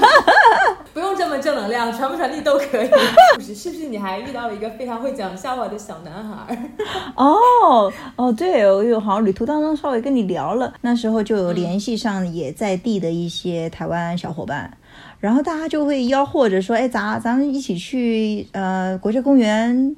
[0.96, 2.88] 不用这么正能量，传不传递都可以。
[2.88, 2.92] 是
[3.38, 3.54] 不是？
[3.54, 3.86] 是不是？
[3.90, 6.72] 你还遇到了一个非常会讲笑话的小男孩？
[7.16, 14.76] 哦哦，对，我有好像旅途当中稍微跟你聊了，那时候就有联系上也在地的一些台湾小伙伴。
[15.20, 19.96] 然后大家就会吆喝着说：“哎，咱咱们一起去呃国家公园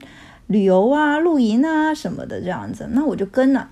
[0.47, 3.69] 旅游啊、露营啊什么的这样子。”那我就跟了。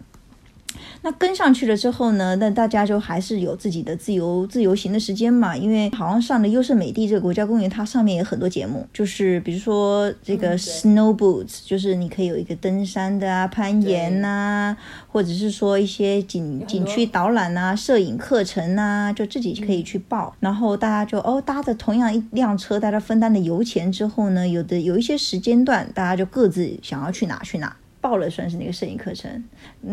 [1.05, 2.35] 那跟上去了之后呢？
[2.37, 5.55] 那大家就还是有自己的自由自由行的时间嘛。
[5.55, 14.75] 因为好像上了优胜美地这个国家公园，它上面有很多节目，就是比如说这个 snow boots，就是你可以有一个登山的啊、攀岩呐，
[15.07, 20.35] 或者是说一些景景区导览呐、摄影课程呐，就自己可以去报。
[20.39, 27.77] 然后大家就哦搭着同样一辆车，大家分担的油钱之后呢，有的有一些时间段，大家就各自想要去哪去哪。
[28.05, 29.43] 报了算是那个摄影课程，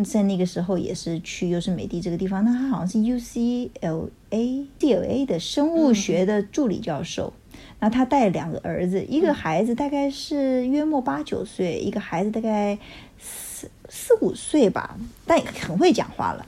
[0.05, 4.11] 在那个时候也是去优胜美地这个地方，那他好像是 UCLA
[4.79, 7.33] CLA 的生物学的助理教授，
[7.79, 12.77] 那他带两个儿子，一个孩子大概是约莫八九岁，一个孩子大概
[13.17, 14.95] 四四五岁吧，
[15.25, 16.45] 但很会讲话了。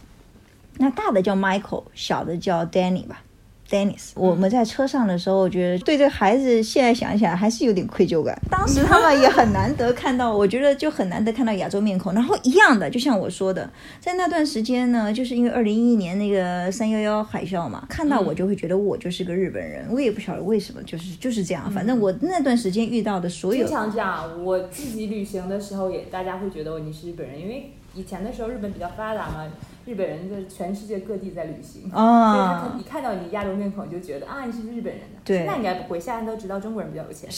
[0.77, 3.23] 那大的叫 Michael，小的叫 Danny 吧。
[3.69, 8.39] Dennis，我们在车上的时候，我觉得对这个孩子现在想起来还是有点愧疚感。
[8.49, 12.13] 当时他们也很难得看到，我觉得就很难得看到亚洲面孔。
[12.13, 13.67] 然后一样的，就像我说的，
[13.99, 19.87] 在那段时间呢，就是因为二零一一年那个三幺幺海啸嘛，看到我就会觉得我就是个日本人。
[19.89, 21.71] 我也不晓得为什么，就是就是这样。
[21.71, 24.43] 反正我那段时间遇到的所有，经常这样。
[24.43, 29.47] 我自己旅行的时候也，大家会觉得你是日本人，因为以前的时候日本比较发达嘛。
[29.85, 35.19] 日本人在全世界各地在旅行，所以他看一看到你亚洲面孔就觉得啊你是日本人的。
[35.23, 37.29] 对，现在应该不会，现在都知道中国人比较有钱。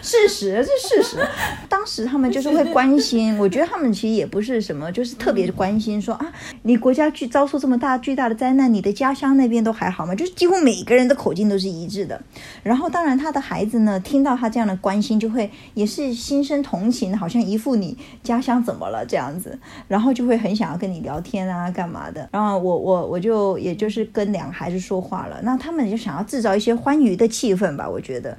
[0.00, 1.28] 是， 事实是事实。
[1.68, 10.14] 当时他们就是会关心，我觉得他们其实也不是什么，就是特别关心，说啊你国家巨遭受这么大巨大的灾难，你的家乡那边都还好吗？
[10.14, 12.20] 就是几乎每个人的口径都是一致的。
[12.62, 20.52] 然后当然他的孩子呢，听到他这样的关心，就会也是心生同情，好像一副你家乡怎么了这样子，然后就会很。
[20.52, 22.28] 想要跟你聊天啊，干嘛的？
[22.30, 25.40] 然后我我我就也就是跟两个孩子说话了。
[25.42, 28.36] 那他们就想要制造一些欢愉的气氛吧，我觉得，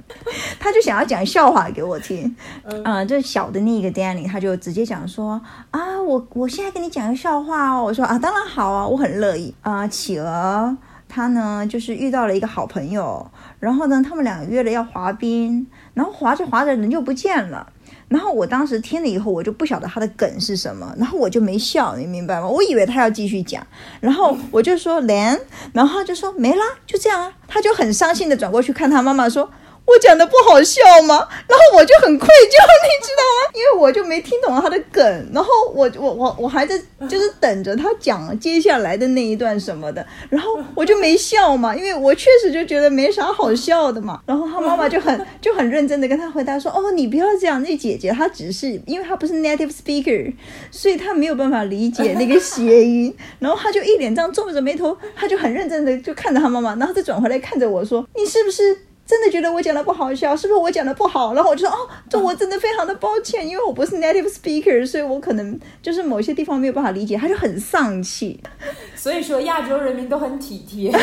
[0.58, 2.34] 他就想要讲笑话给我听。
[2.64, 5.40] 嗯，这小的那个 Danny 他就直接讲说
[5.70, 7.84] 啊，我我现在跟你讲个笑话哦。
[7.84, 9.86] 我说啊，当然好啊，我很乐意啊。
[9.86, 10.76] 企鹅
[11.08, 17.70] 他呢就是遇到了一个好朋友，然后呢他们两个约了要滑冰，然后滑着滑着人就不见了。
[18.08, 22.48] 然后我当时听了以后，我就不晓得他的梗是什么，然后我就没笑，你明白吗？
[22.48, 23.64] 我以为他要继续讲，
[24.00, 25.38] 然后我就说连，
[25.72, 29.48] 然后他就说没啦，就这样啊，他就很伤心的转过去看他妈妈说。
[29.86, 31.28] 我讲的不好笑吗？
[31.46, 32.56] 然后我就很愧疚，
[32.88, 33.52] 你知道吗？
[33.54, 36.76] 因为我就没听懂他的梗，然后我我我我还在
[37.08, 44.20] 就是等着他讲接下来的那一段什么的，然后我就没笑嘛，因为我确实就觉得没啥好笑的嘛。
[44.26, 50.32] 然后他妈妈就很 就很认真的跟他回答说：“哦，你不要这样，那姐姐她只是因为她不是 native speaker，
[50.70, 53.14] 所以她没有办法理解那个谐音。
[53.38, 61.34] ”然后他就一脸这样皱着眉头，他就很认真的就看着他妈妈，然后再转回来看着我说：“你是不是？”真的觉得我讲的不好笑，是不是我讲的不好？
[61.34, 67.16] 然后我就说哦，这我真的非常的抱歉，因为我不是 native speaker，所以我可能就是某些地方没有办法理解。
[67.16, 68.40] 他就很丧气。
[68.96, 70.90] 所以说亚洲人民都很体贴。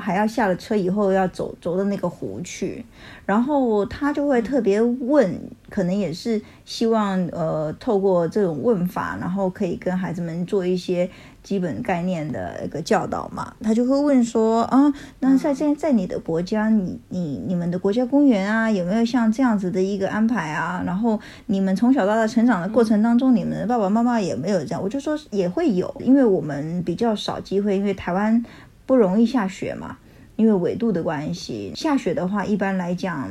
[0.00, 2.82] 还要下了车以后要走走到那个湖去，
[3.26, 11.08] 然后他就会特别问，可能也是希望呃透过这种问法，然后可以跟孩子们做一些
[11.42, 13.54] 基本概念的一个教导嘛。
[13.62, 20.82] 他就会问说啊，那在在在你的国家，你你你们的国家公园啊，有没有像这样子的一个安排啊？
[20.84, 24.82] 然后你们从小到大成长的过程当中，你们的爸爸妈妈也没有这样？
[24.82, 28.44] 我就说也会有，因为我们比较少机会，因为台湾。
[28.86, 29.96] 不容易下雪嘛，
[30.34, 31.72] 因为纬度的关系。
[31.76, 33.30] 下雪的话，一般来讲，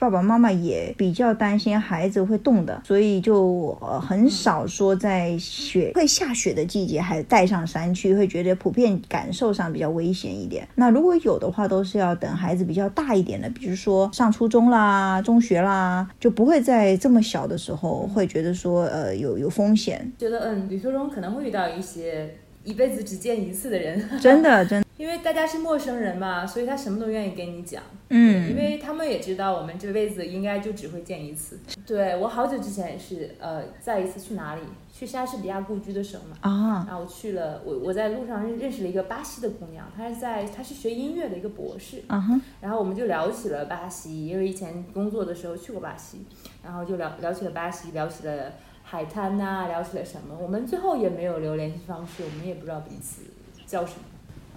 [0.00, 10.66] 爸爸妈妈也比较担心孩子会冻的，所以就呃很少说在雪会下雪的季节还带上山去，会觉得普遍感受上比较危险一点。
[10.74, 20.10] 那如果有的话，都是要等孩子比较大一点的，比如说上初中啦、中学啦，就不会在这么小的时候会觉得说呃有有风险。
[20.16, 22.34] 觉得嗯，旅途中可能会遇到一些
[22.70, 24.84] 一辈子只见一次的人， 真的真。
[24.96, 27.82] 因为大家是陌生人嘛，所以他什么都愿意跟你讲。
[28.10, 31.58] 嗯，因为他们也知道我们这辈子应该就只会见一次。
[31.86, 34.60] 对我好久之前也是，呃，在一次去哪里？
[34.92, 36.36] 去莎士比亚故居的时候嘛。
[36.42, 36.84] 啊。
[36.86, 42.02] 然后我去了，我我在路上认认识了一个巴西的姑娘，她是在她是学音乐的一个博士。
[42.06, 42.38] 啊哈。
[42.60, 46.26] 然后我们就聊起了巴西，因为以前工作的时候去过巴西，
[46.62, 48.52] 然后就聊聊起了巴西，聊起了
[48.90, 50.36] 海滩呐，聊起了什么。
[50.36, 53.22] 我们最后也没有留联系方式，我们也不知道彼此
[53.64, 54.00] 叫什么。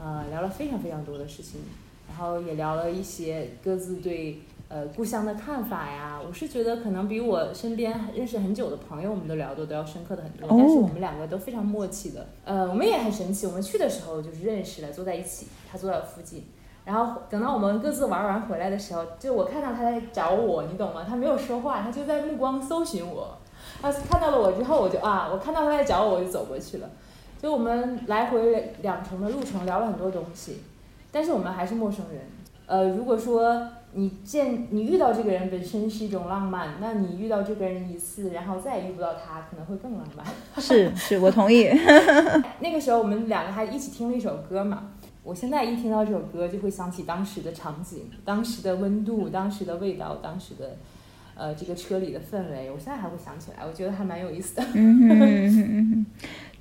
[0.03, 1.61] 呃，聊了非常非常多的事情，
[2.09, 6.19] 然后也聊了一些各自对呃故乡的看法呀。
[6.27, 10.47] 我是觉得可能比我身边认识很久的朋友，我们都聊的都要深刻的很多。
[10.49, 12.27] 但是我们两个都非常默契的。
[12.43, 16.43] 呃，我们也很神奇，我们去的时候就是认识了，坐在一起，他坐在我附近。
[16.85, 21.05] 然后等到我们各自玩完回来的时候，就我看到他在找我，你懂吗？
[21.07, 23.37] 他没有说话，他就在目光搜寻我。
[23.83, 26.89] 他看到了我之后，我就啊，我看到他在找我，我就走过去了。
[27.41, 30.61] 就我们来回两程的路程聊了很多东西，
[31.11, 32.21] 但是我们还是陌生人。
[32.65, 40.25] 呃，如果说你见你遇到这个人本身是一种浪漫，那你遇到这个人一次，然后再也遇不到他，可能会更浪漫。
[40.57, 41.69] 是是，我同意。
[42.61, 44.91] 那个时候我们两个还一起听了一首歌嘛，
[45.23, 50.77] 我现在一听到这首歌就会想起当时的场景、当时的温度、当时的味道、当时的
[51.35, 54.63] 呃这个车里的氛围，我现在还会想起来，我觉得还蛮有意思的。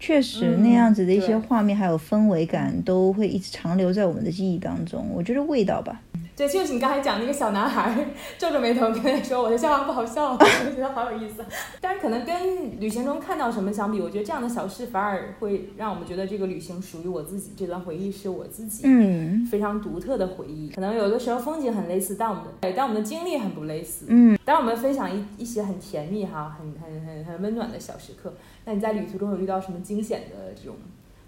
[0.01, 5.09] 确实那样子的一些画面还有氛围感都会一直长留在我们的记忆当中。
[5.13, 6.01] 我觉得味道吧。
[6.35, 8.07] 对，就是你刚才讲那个小男孩
[8.39, 10.33] 皱着眉头跟他说：“我的笑话不好笑。
[10.41, 11.45] ”我觉得好有意思。
[11.81, 20.71] 但是可能跟旅行中看到什么相比，我觉得这样的小事反而会让我们觉得这个旅行属于我自己，这段回忆是我自己嗯非常独特的回忆。
[20.71, 24.07] 可能有的时候风景很类似，但我们的但我们的经历很不类似。
[24.09, 28.33] 嗯，当我们分享一一些很甜蜜哈、很很很很温暖的小时刻，
[28.65, 30.75] 那你在旅途中有遇到什么惊险的这种？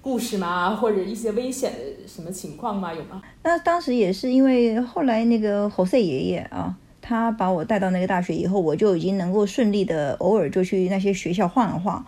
[0.04, 0.76] 故事吗？
[0.76, 2.92] 或者一些危险的什么情况吗？
[2.92, 3.22] 有吗？
[3.42, 12.04] 那当时也是因为后来那个侯赛爷爷啊，他把我带到那个大学以后，我就已经能够顺利的偶尔就去那些学校晃了晃。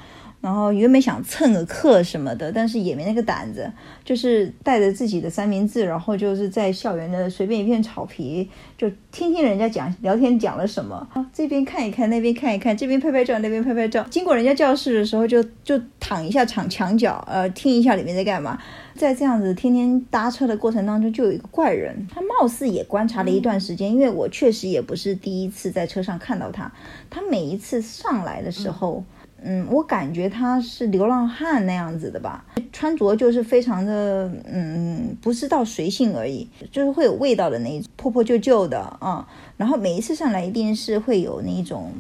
[0.47, 3.69] 然后原本想蹭个课什么的，但是也没那个胆子，
[4.05, 14.07] 就是带着自己的三明治，然后就是在校园的随便一片草皮，就听听人家讲聊天讲了什么啊，这边看一看，那边看一看，这边拍拍照，那边拍拍照。
[14.09, 18.57] 经过人家教室的时候，就就躺一下躺墙角，呃，听一下里面在干嘛。
[18.95, 26.71] 在这样子天天搭车的过程当中，就有一个怪人，他貌似也观察了一段时间，因为我确实也不是第一次在车上看到他，
[27.11, 28.99] 他每一次上来的时候。
[28.99, 29.16] 嗯，
[29.49, 39.27] 嗯我感觉他是流浪汉那样子的吧，穿着就是非常的，嗯，不是到随性而已，就是会有味道的那种，破破旧旧的啊。
[39.57, 41.93] 然后每一次上来一定是会有那种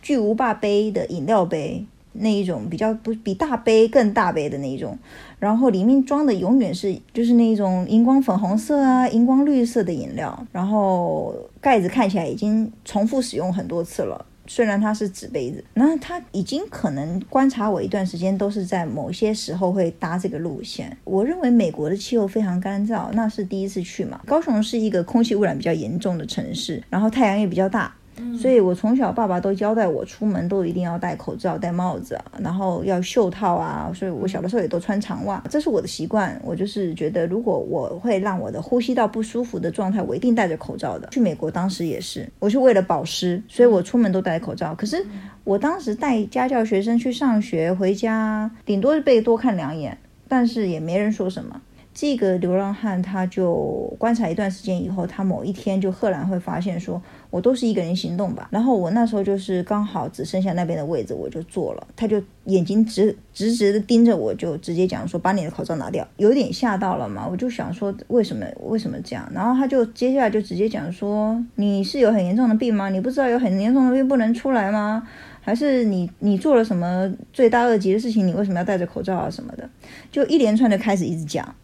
[0.00, 4.96] 巨无霸杯的饮料杯，那一种比较不比大杯更大杯的那一种，
[5.40, 14.24] 然后里面装的永远是就是那种荧光粉红色啊、荧光绿色的饮料，然后盖子看起来已经重复使用很多次了。
[14.46, 20.96] 虽然它是纸杯子，那他已经可能观察我一段时间，都是在某些时候会搭这个路线。
[21.04, 24.20] 我认为美国的气候非常干燥，那是第一次去嘛。
[24.26, 27.94] 高雄是一个空气污染比较严重的城市，然后太阳也比较大。
[28.40, 33.90] 所以，我从小爸爸都交代我出门都一定要戴口罩、戴帽子，然后要袖套啊。
[33.94, 36.40] 所以我小的时候也都穿长袜，这是我的习惯。
[36.44, 41.08] 我就是觉得，如果我会让我的呼吸道不舒服的状态，我一定戴着口罩的。
[41.10, 44.74] 去美国当时也是，我是为了保湿，所以我出门都戴口罩。
[44.74, 45.04] 可是
[45.42, 49.96] 我当时带家教学生去上学，回家顶多是被多看两眼，
[50.28, 51.60] 但是也没人说什么。
[51.94, 58.48] 这个流浪汉他就观察一段时间以后，他某一天就赫然会发现说，我都是一个人行动吧。
[58.50, 61.86] 然后我那时候就是刚好只剩下那边的位置，我就坐了。
[61.94, 66.04] 他就眼睛直直直的盯着我，就直接讲说，把你的口罩拿掉。
[66.16, 69.30] 有点吓到了嘛，我就想说为什么为什么这样？
[69.32, 72.90] 然后他就接下来就直接讲说，你是有很严重的病吗？
[72.90, 75.06] 你不知道有很严重的病不能出来吗？
[75.40, 78.26] 还是你你做了什么罪大恶极的事情？
[78.26, 79.70] 你为什么要戴着口罩啊什么的？
[80.10, 81.54] 就一连串的开始一直讲。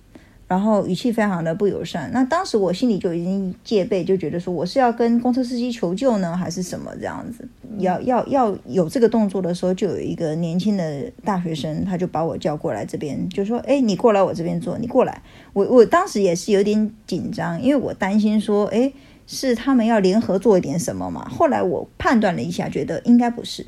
[0.51, 7.49] 然后语气非常的不友善，那当时我心里就已经戒备，就觉得说我是要跟公车司机求救呢，还是什么这样子？
[7.79, 15.23] 要要要有这个动作的时候，就有一个年轻的大学生，他就把我叫过来这边，就说：“哎，你过来我这边坐，你过来。”
[15.55, 18.93] 我我当时也是有点紧张，因为我担心说：“哎，
[19.29, 23.65] 是他们要联合做一点什么嘛？”后来我判断了一下，觉得应该不是，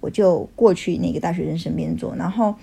[0.00, 2.54] 我就过去那个大学生身边坐，然后。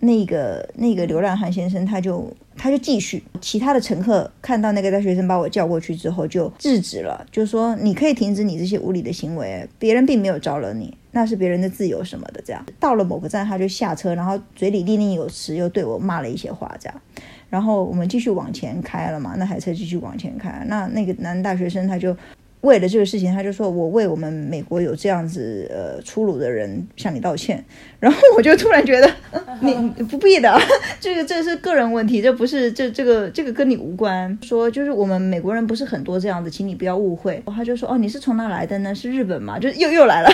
[0.00, 12.42] 那个那个流浪汉先生，他就他就继续，其他的乘客看到那个大学生把我叫过去之后，就制止了，就说你可以停止你这些无理的行为，别人并没有招惹你，那是别人的自由什么的。
[12.44, 17.00] 这样到了某个站，他就下车，然后嘴里念念有词，又对我骂了一些话，这样，
[17.48, 22.16] 然后我们继续往前开了嘛，那台车继续往前开，那那个男大学生他就。
[22.62, 27.64] 为了这个事情，他就说：“我为我们美国有这样子呃粗鲁的人向你道歉。
[28.00, 29.08] ”然后我就突然觉得，
[29.60, 30.58] 你不必的，
[30.98, 34.36] 这个这是个人问题，这不是这这个这个跟你无关。
[34.42, 37.42] 说就是我们美国人不是很多这样子，请你不要误会。
[37.46, 38.94] 他就说：“哦，你是从哪来的呢？
[38.94, 40.30] 是日本吗？”就又又来了。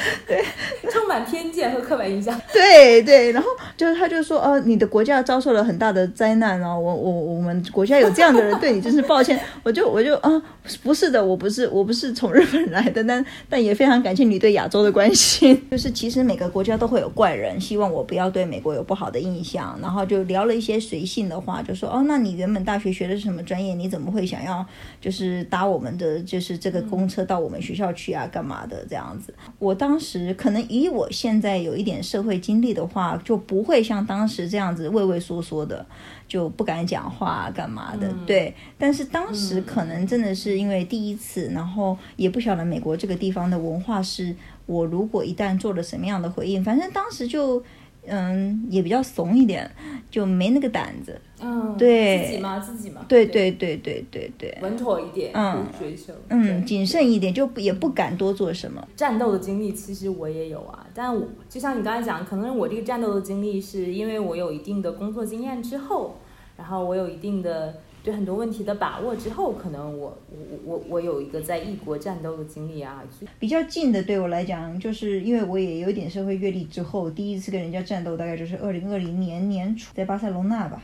[0.26, 0.42] 对，
[0.90, 2.40] 充满偏见和刻板印象。
[2.52, 9.38] 对对，然后就是他就说，呃，你的国家遭受了很大的灾难哦，我我我们国家有这样的人对你真是抱歉。
[9.62, 10.42] 我就我就啊，
[10.82, 15.60] 不是的，我不是我不是从日本来的，但但也非常感谢你对亚洲的关心。
[15.70, 19.78] 就是其实每个国家都会有怪人，希望我不要对美国有不好的印象。
[19.82, 23.74] 然后就聊了一些随性的话，就说哦，那你原本大学学的是什么专业？
[23.74, 24.64] 你怎么会想要
[25.00, 28.26] 就是搭我们的就是这个公车到我们学校去啊？
[28.30, 29.34] 干嘛的这样子？
[29.58, 35.84] 我当时可能以我现在有一点社会经历的话，就不会像当时这样子畏畏缩缩的，
[36.28, 38.12] 就不敢讲话干嘛的。
[38.26, 44.36] 对，但是当时可能真的是因为第一次，然后也不晓得美国这个地方的文化是，
[44.66, 47.62] 我如果一旦做了什么样的回应，反正当时就
[48.06, 49.70] 嗯，也比较怂一点，
[50.10, 51.20] 就没那个胆子。
[51.40, 52.24] 嗯，对。
[52.26, 53.50] 自己嘛，自己嘛，对对。
[53.52, 55.66] 对对对对，稳妥一点，嗯。
[55.78, 58.86] 追求，嗯，谨慎一点，就不也不敢多做什么。
[58.96, 66.16] 战斗的经历其实我也有啊，但我就像你刚才讲，可能我这个战斗的经历是因为我有一定的工作经验之后，
[66.56, 73.02] 然后我有一定的对很多问题的把握之后，可能我我我我有一个在异国战斗的经历啊，
[73.38, 80.82] 比较近的对我来讲，就是因为我也有一点社会阅历之后，第一次跟人家战斗大概就是二零二零年年初在巴塞隆纳吧。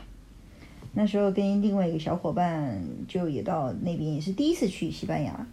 [0.93, 5.47] 那时候跟另外一个小伙伴就也到那边，也是第一次去西班牙。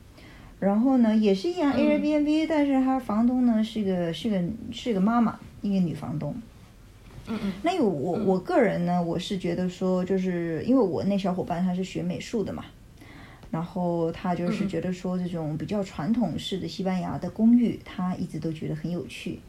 [0.61, 6.35] 然后呢，也是一样嗯 Airbnb，、但是他房东呢是个是个是个妈妈，一个女房东。
[7.29, 7.53] 嗯嗯。
[7.63, 12.65] 那有我我个人呢，我是觉得说，就是因为我那小伙伴他是学美术的嘛，
[13.51, 19.41] 然后他就是嗯觉得说这种比较传统式的西班牙的公寓，他一直都觉得很有趣，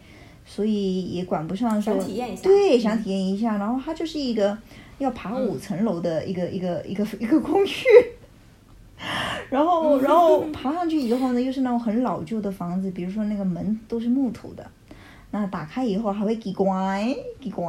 [0.45, 2.79] 所以也管不上说想体验一下对，嗯。
[2.79, 3.57] 想体验一下。
[3.57, 4.57] 然后它就是一个
[4.99, 7.69] 要爬五层楼的一个、一个一个一个公寓。
[9.49, 14.65] 然后，然后爬上去以后呢，又是那种很老旧的房子，比如说那个门都是木头的，
[15.37, 16.63] 那打开以后还会叽呱
[17.41, 17.63] 叽呱。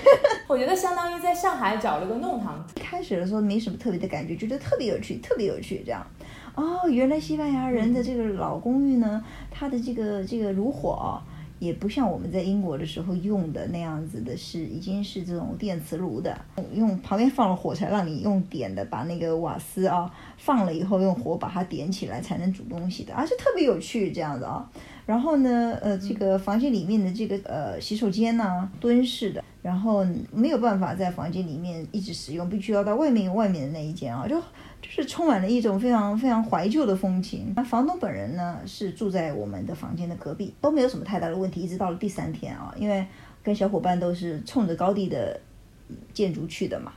[0.46, 6.06] 我觉得相当于在上海找了个弄堂主，开始的时候没什么特别的感觉，觉得特别有趣，特别有趣这样。
[6.54, 11.22] 哦，原来西班牙人的这个老公寓呢，它的这个这个炉火、哦、
[11.58, 16.38] 也不像我们在英国的时候用的那样子的是，已经是这种电磁炉的，
[16.74, 24.70] 用旁边放了火柴，让你用点的把那个瓦斯啊放了以后用火把它点起来才能煮东西的，而且特别有趣这样子啊。
[25.06, 34.36] 然后呢，呃，这个房间里面的这个呃洗手间呢，蹲式的，然后没有办法在房间里面一直使用，必须要到外面外面的那一间啊，就
[34.88, 37.52] 是充满了一种非常非常怀旧的风情。
[37.56, 43.06] 那房东本人呢是住在我们的房间的隔壁，都没有什么太大的问题，一直到了第三天啊，因为
[43.42, 45.40] 跟小伙伴都是冲着高地的
[46.12, 46.92] 建筑去的嘛，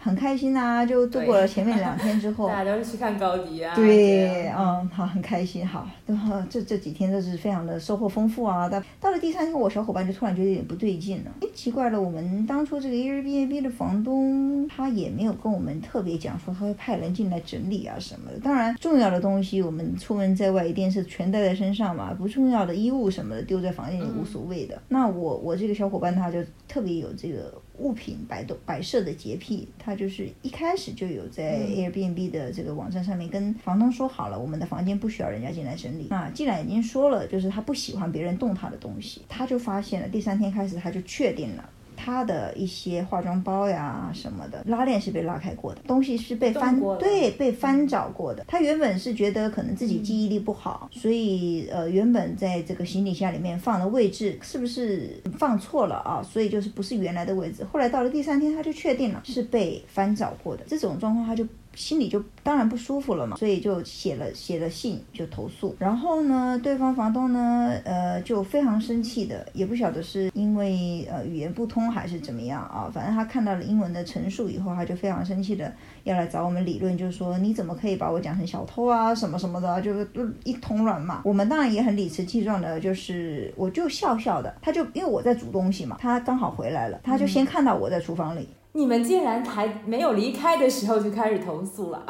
[0.00, 2.64] 很开心啊，就度过了前面两天之后 大。
[2.64, 8.68] 家都是去看高迪啊，对，啊嗯，好，很开心，好，然后这这几天都是非常的收获丰富啊。
[8.68, 11.30] 到到了第三天，我小伙伴就突然觉得有点不对劲了。
[11.42, 18.38] 哎，奇怪了，我们当初这个 Airbnb 的房东他也没有跟我们特别讲说他会派人进来整理啊什么的。
[18.38, 24.80] 当然，重要的东西我们出门在外一定是全带在身上嘛，不重要的衣物什么的丢在房间里无所谓的。
[24.88, 26.38] 那我我这个小伙伴他就
[26.68, 36.08] 特别有这个物品摆动摆设的洁癖，他就是一开始就有在 Airbnb 的这个网站上面跟房东说好了，我们的房间不需要人家进来整理。
[36.10, 41.70] 那既然已经说了，就是他不喜欢别人动他的东西，他就发现了第三天开始他就确定了。
[41.98, 48.44] 他的一些化妆包呀什么的，拉链是被拉开过的，东西是被翻对被翻找过的。
[48.46, 56.22] 他原本是觉得可能自己记忆力不好，所以呃原本在这个行李箱里面放的位置是不是放错了啊？
[56.22, 57.64] 所以就是不是原来的位置。
[57.64, 60.62] 后来到了第三天，他就确定了是被翻找过的。
[60.68, 61.44] 这种状况他就
[61.78, 65.76] 心里就当然不舒服了嘛，所以就写了写了信就投诉。
[65.78, 75.72] 然后呢，对方房东呢，呃，就非常生气的，也不晓得是因为呃语言不通还是怎么样啊，反正他看到了英文的陈述以后，他就非常生气的
[76.02, 80.08] 要来找我们理论，就是说你怎么可以把我讲成小偷啊什么什么的啊，就是
[80.42, 81.22] 一通乱骂。
[81.24, 88.48] 我们当然也很理直气壮的，就是我就笑笑的，他就因为我在煮东西嘛，他刚好回来了，他就先看到我在厨房里。
[88.72, 92.04] 你们竟然还没有离开的时候就开始投诉了，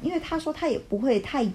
[0.00, 1.46] 因为他说他也不会太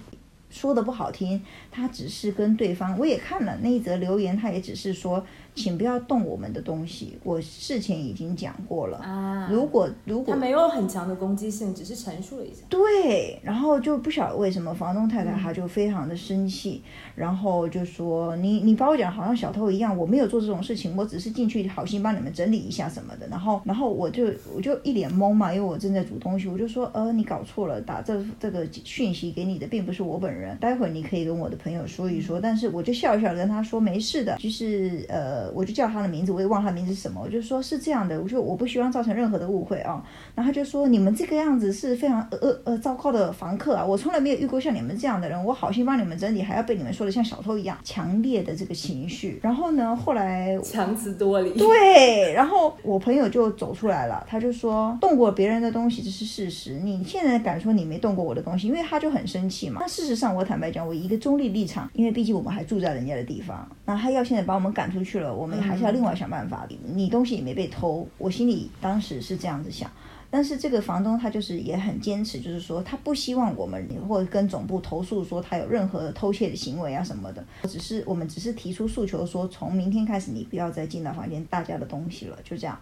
[0.49, 1.41] 说的不好听，
[1.71, 5.23] 他只是跟对方，我也看了那一则留言，他也只是说，
[5.59, 8.97] 请不要动我们的东西，我事前已经讲过了。
[8.99, 12.61] 啊如果如果他没有很强的攻击性，只是陈述了一下。
[12.69, 16.81] 对，然后就不晓得为什么房东太太她就非常的生气，
[17.15, 23.27] 然后就说你你把我讲好像小偷一样，我没有做这种事情，我只是进去好心帮你们整理一下什么的。
[23.27, 32.39] 然后然后我就我就一脸懵嘛，因为我正在煮东西，我就说呃你搞错了，打这这个讯息给你的并不是我本人，待会儿你可以跟我的朋友说一说。
[32.39, 40.03] 但是我就笑笑跟他说没事的，就是呃我就叫他的名字，我也忘他的名字是什么，我就说是这样的，我就我不希望造成任何的误会啊。
[40.35, 49.39] 然后他就说你们这个样子是非常呃呃呃糟糕的房客啊，我从来没有遇过像你们这样的人，我好心帮你们整理，还要被你们说的像小偷一样，强烈的这个情绪。
[49.41, 51.51] 然后呢，后来强词夺理。
[51.51, 59.81] 对，然后我朋友就走出来了，他就说动过别人的东西这是事实，你现在敢说你没动过我的东西，因为他就很生气嘛。
[59.81, 66.67] 那事实上我坦白讲，我一个中立立场，因为毕竟我们还住在人家的地方，那他要现在把我们赶出去了，我们还是要另外想办法。
[66.93, 69.89] 你东西也没被偷，我心里当时是这样子想。
[70.29, 82.79] 但是这个房东他就是也很坚持，就是说他不希望我们或者跟总部投诉说他有任何偷窃的行为啊什么的，只是我们只是提出诉求说，从明天开始你不要再进到房间大家的东西了，就这样。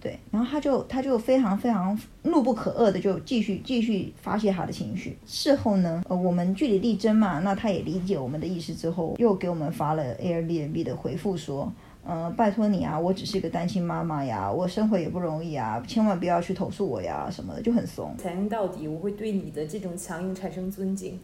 [0.00, 5.18] 对，然后他就他就非常非常怒不可遏的就继续继续发泄他的情绪。
[5.26, 11.72] 事后呢，呃，我们据理力争嘛，那他也理解我们的意思之后，又给我们发了 Airbnb 的回复说。
[12.10, 18.14] 嗯，拜托你啊，我只是一个单亲妈妈呀，我生活也不容易啊，千万不要去投诉我呀，什么的就很怂。
[18.16, 21.20] 强硬到底，我会对你的这种强硬产生尊敬，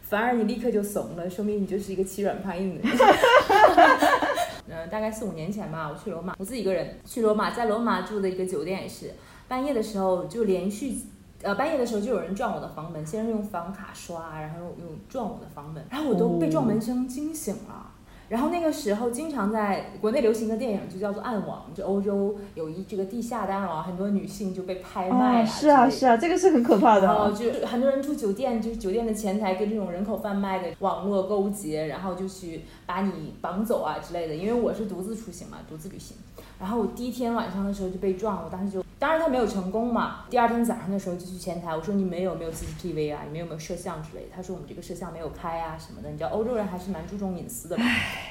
[0.00, 2.98] 反而你立刻就怂了，说明你就是一个欺软怕硬的人。
[4.68, 9.12] 嗯，大概四五年前吧，我去罗马，我自己一个人去罗马，在罗马住的一个酒店也是，
[9.48, 10.96] 半夜的时候就连续，
[11.42, 17.92] 呃，半夜的时候就有人撞我的房门，先是用房卡刷，然后用撞我的房门，然后我都被撞门声惊醒了。
[18.28, 25.44] 然后那个时候，经常在国内流行的电影就叫做暗网，就欧洲有一这个地下的暗网，很多女性就被拍卖啊。
[25.44, 27.06] 是啊，是啊，这个是很可怕的。
[27.06, 34.34] 然后就很多人住酒店，就是酒店的前台跟这种人口贩卖的网络勾结，然后就去把你绑走啊之类的。
[34.34, 36.16] 因为我是独自出行嘛，独自旅行。
[36.58, 40.24] 然后我第一天晚上的时候就被撞，我当时就，当然他没有成功嘛。
[40.30, 43.20] 第二天早上的时候就去前台，我说你们有没有 CCTV 啊？
[43.24, 44.28] 你们有没有摄像之类的？
[44.34, 46.10] 他说我们这个摄像没有开啊什么的。
[46.10, 47.84] 你知道欧洲人还是蛮注重隐私的吧？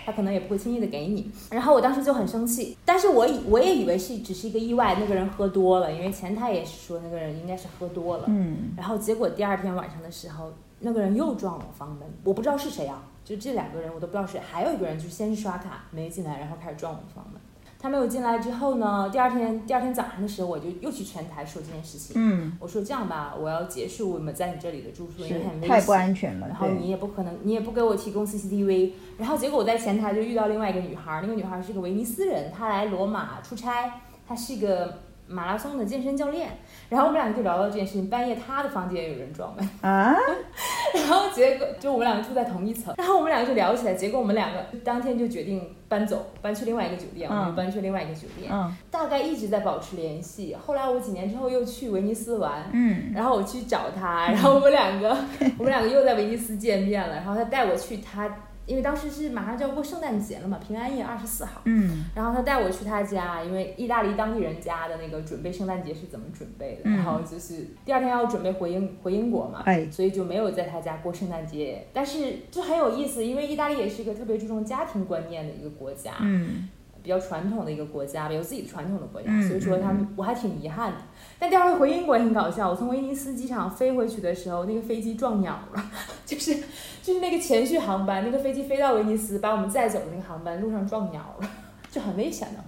[0.05, 1.31] 他可能也不会轻易的给你。
[1.51, 8.25] 然后我当时就很生气，但是我以我也以为是只是一个意外，那个人喝多了，因为前台也是说那个人应该是喝多了。
[8.27, 8.73] 嗯。
[8.75, 14.41] 然后结果第二天晚上的时候，那个人又撞我房门，我不知道是谁啊，就这两个人我都不知道是谁。
[14.41, 17.39] 还有一个人就先是刷卡没进来，然后开始撞我房门。
[17.85, 22.13] 他没有进来之后呢，第二天第二天早上的时候，我就又去前台说这件事情。
[22.15, 26.47] 嗯，我说这样吧，我要结束我们在你这里的住宿，因为很危险，太不安全了。
[26.47, 28.93] 然后你也不可能，你也不给我提供 CCTV。
[29.19, 35.01] 然后结果我在前台就遇到另外一个女孩，那个女孩是个威尼斯人，她来罗马出差，她是一个。
[35.27, 36.49] 马拉松的健身教练，
[36.89, 38.09] 然后我们两个就聊到这件事情。
[38.09, 40.15] 半夜他的房间有人撞门啊，
[40.93, 43.93] 然后结果就我们两个住在同一层，然后我们两个就聊起来。
[43.95, 47.29] 结果我们两个当天就决定搬走，搬去另外一个酒店。
[47.29, 48.51] 我们搬去另外一个酒店，
[48.91, 50.55] 大概一直在保持联系。
[50.55, 55.09] 后来我几年之后又去威尼斯玩，嗯，然后我去找他，然后我们两个
[55.57, 57.15] 我们两个又在威尼斯见面了。
[57.15, 58.29] 然后他带我去他。
[58.65, 61.61] 因为当时是马上就要过圣诞节了嘛，平安夜二十四号。
[61.65, 62.05] 嗯。
[62.15, 66.89] 然后他带我去他家，因为意大利当地人家的那个准备圣诞节是怎么准备的？
[66.89, 71.85] 然后就是第二天要准备回英回英国嘛，哎，所以就没有在他家过圣诞节。
[71.93, 76.13] 但是就很有意思，因为意大利也是一个特别注重家庭观念的一个国家。
[76.21, 76.69] 嗯。
[77.05, 80.97] 比较传统的一个国家，有自己的传统的国家，所以说他们我还挺遗憾的。
[81.37, 85.91] 但第二回回英国也很搞笑，我从威尼斯机场飞回去的时候，那个飞机撞鸟了，
[86.25, 86.55] 就是
[87.03, 91.49] 就是那个前续航班，那个飞机飞到威尼斯把我们载走的那个航班路上撞鸟了，
[91.91, 92.63] 就很危险的。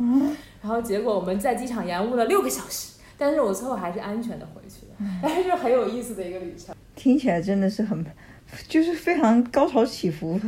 [0.61, 6.75] 然后结果我们在机场延误了六个小时，但是我最后还是安全的回去了， 还是很有意思的一个旅程。
[6.95, 8.05] 听起来真的是很。
[8.69, 10.39] 就是非常高潮起伏、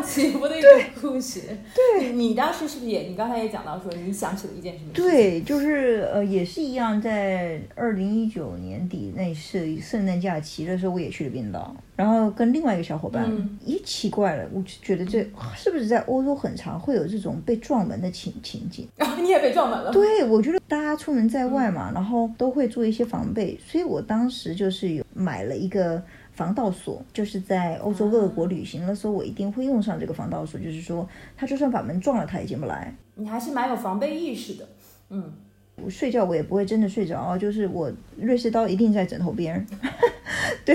[0.00, 0.70] 起伏的一种
[1.00, 1.40] 故事。
[1.74, 3.00] 对，你当时是不是也？
[3.00, 4.92] 你刚才也讲到说，你想起了一件什么？
[4.94, 13.28] 对，就是呃，也是一样，在二零一九年底那是圣诞假期的时候，我也去了冰岛，然后跟另外一个小伙伴。
[13.64, 15.26] 一奇怪了，我就觉得这
[15.56, 18.86] 是不是在欧洲很常会有这种被撞门的情情景？
[18.96, 19.90] 然 后你也被撞门了？
[19.90, 26.02] 对，我觉得大家出门在外嘛，然后都会做一些防备，所以我当时就是有买了一个。
[26.32, 30.58] 防盗锁就是在欧洲各个国旅行的时候，我一定会用上这个防盗锁。
[30.58, 32.94] 就是说，他就算把门撞了，他也进不来。
[33.14, 34.66] 你还是蛮有防备意识的。
[35.10, 35.30] 嗯，
[35.76, 39.64] 我睡觉我也不会真的睡着，就是我瑞士刀一定在枕头边。
[40.64, 40.74] 对，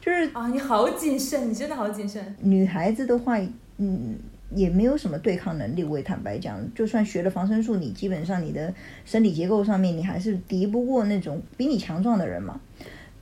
[0.00, 2.22] 就是啊，你好谨慎，你真的好谨慎。
[2.40, 3.38] 女孩子的话，
[3.78, 4.18] 嗯，
[4.54, 5.82] 也没有什么对抗能力。
[5.82, 8.74] 我也坦白讲，就算学了防身术，你基本上你的
[9.06, 12.60] 生理结构上面，你还是敌不过那种比你强壮的人嘛。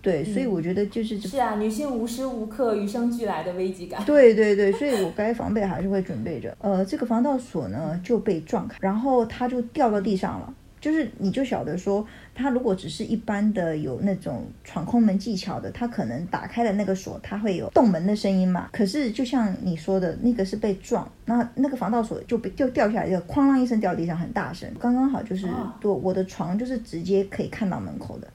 [0.01, 4.03] 对，所以我觉得就是是啊，女性无时无刻与生俱来的危机感。
[4.07, 6.57] 对对对，所以我该防备还是会准备着。
[6.61, 10.55] 呃，这个防盗锁呢就被撞开，然后它就掉到地上了。
[10.81, 18.69] 就是你就晓得说，它如果只是一般的有那种闯空门技巧的，它可能打开了那个锁，它会有动门的声音嘛。
[18.73, 25.49] 可是就像你说的那个是被撞，那那个防盗锁就被就掉下来，就哐啷一声掉地上，很大声，刚刚好就是
[25.83, 28.29] 我我的床就是直接可以看到门口的。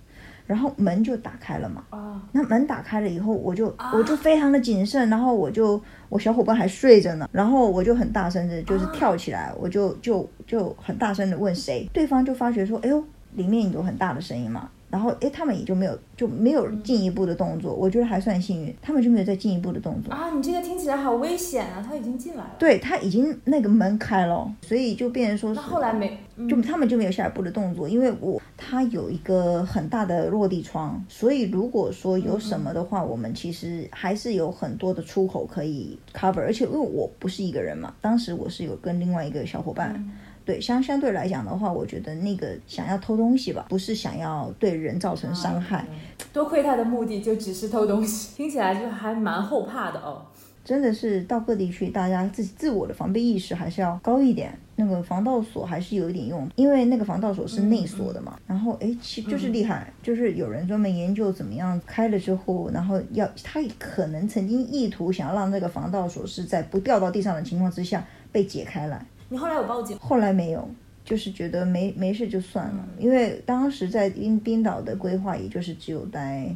[0.45, 1.83] 然后门就打开了嘛，
[2.31, 20.13] 那门打开了以后，我就我就非常的谨慎，然后我就我小伙伴还睡着呢，然后我就很大声的，就是跳起来，我就就就很大声的问谁，对方就发觉说，哎呦，里面有很大的声音嘛，然后哎他们也就没有就没有进一步的动作，我觉得还算幸运，他们就没有再进一步的动作。
[20.13, 21.83] 啊，你这个听起来好危险啊！
[21.83, 22.51] 他已经进来了。
[22.59, 39.95] 对他已经那个门开了，所以就变成说是，那后来没，嗯就他们就没有下一步的动作，因为我他有一个很大的落地窗，所以如果说有什么的话，我们其实还是有很多的出口可以 cover，而且因为我不是一个人嘛，当时我是有跟另外一个小伙伴。
[39.97, 40.11] 嗯
[40.45, 45.85] 对，相相对来讲的话，我觉得那个想要偷东西吧，不是想要对人造成伤害，
[46.31, 50.25] 多亏他的目的就只是偷东西， 听起来就还蛮后怕的哦。
[50.65, 54.57] 真的是到各地去，大家自己自我的防备意识还是要高一点。
[54.75, 58.39] 那个防盗锁还是有一点用，因为那个防盗锁是内锁的嘛。
[58.47, 69.05] 然后哎，其就是厉害，就是有人专门研究怎么样开了之后，然后要他可能曾经意图想要让那个防盗锁是在不掉到地上的情况之下被解开来。
[69.33, 69.97] 你后来有报警？
[69.97, 70.69] 后来没有，
[71.03, 76.47] 就是觉得没没事就算了，因为当时在冰冰岛的规划也就是只有待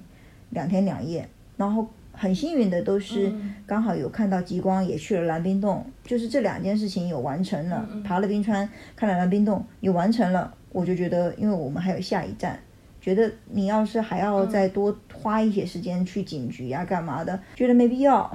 [0.52, 3.34] 两天两夜，然后很幸运的都是
[3.66, 12.60] 刚好有看到极光，也去了蓝冰洞，就是这两件事情有完成了，爬了冰川，看了蓝冰洞，有完成了，我就觉得，因为我们还有下一站。
[13.02, 18.32] 觉得你要是还要再多花一些时间去警局呀、干嘛的，觉得没必要。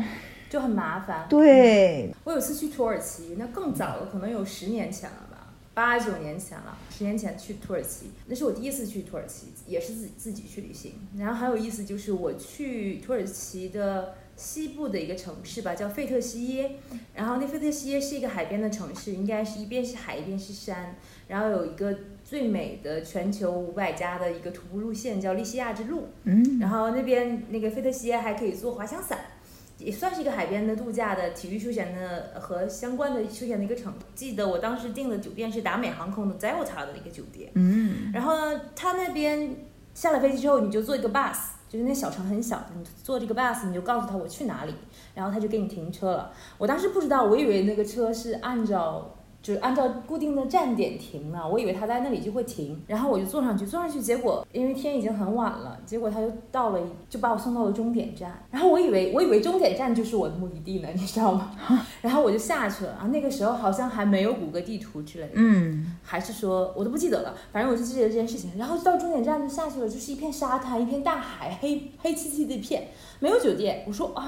[0.52, 1.26] 就很麻烦。
[1.30, 6.76] 对，我有次去土耳其，那更早了，可能有十年前了吧，八九年前了。
[6.90, 10.92] 十年前去土耳其，那是我第一次去土耳其，也是自己自己去旅行。
[11.16, 16.72] 然后很有意思，就是我去土耳其的西部的一个城市吧，叫费特西耶。
[17.14, 20.96] 然后那费特西耶是一个海边的城市，应该是一边是海一边是山，
[21.28, 26.08] 然后有一个最美的全球五百家的一个徒步路线，叫利西亚之路。
[26.24, 29.18] 嗯，然后那边那个费特西耶还可以坐滑翔伞。
[29.84, 33.92] 也算是一个海边的度假的体育休闲的和相关的休闲的一个城。
[34.14, 39.56] 记得我当时订的酒店是达美航空的 Delta 的一个酒店，嗯，然后呢，他那边
[39.94, 41.36] 下了飞机之后，你就坐一个 bus，
[41.68, 44.74] 就是那小城很小，你坐这个 bus，你就告诉他我去哪里，
[45.14, 46.32] 然后他就给你停车了。
[46.58, 49.16] 我当时不知道，我以为那个车是按照。
[49.42, 56.80] 就是按照固定的站点停嘛，我以为他在那里就会停，然后我就坐上去，坐上去，结果因为天已经很晚了，结果他就到了，
[57.10, 61.50] 就把我送到了终点站，然后我以为我以为终点站就是我的目的地呢，你知道吗？
[62.00, 68.52] 然后我就下去了啊，那个时候好像还没有谷歌地图之类的，嗯，还是说我都不记得了，反正我就记得这件事情。
[68.56, 72.88] 然后到终点站就下去了，就是一片沙滩，一片大海，黑黑漆漆的一片，
[73.22, 73.84] 没有酒店。
[73.86, 74.24] 我说啊，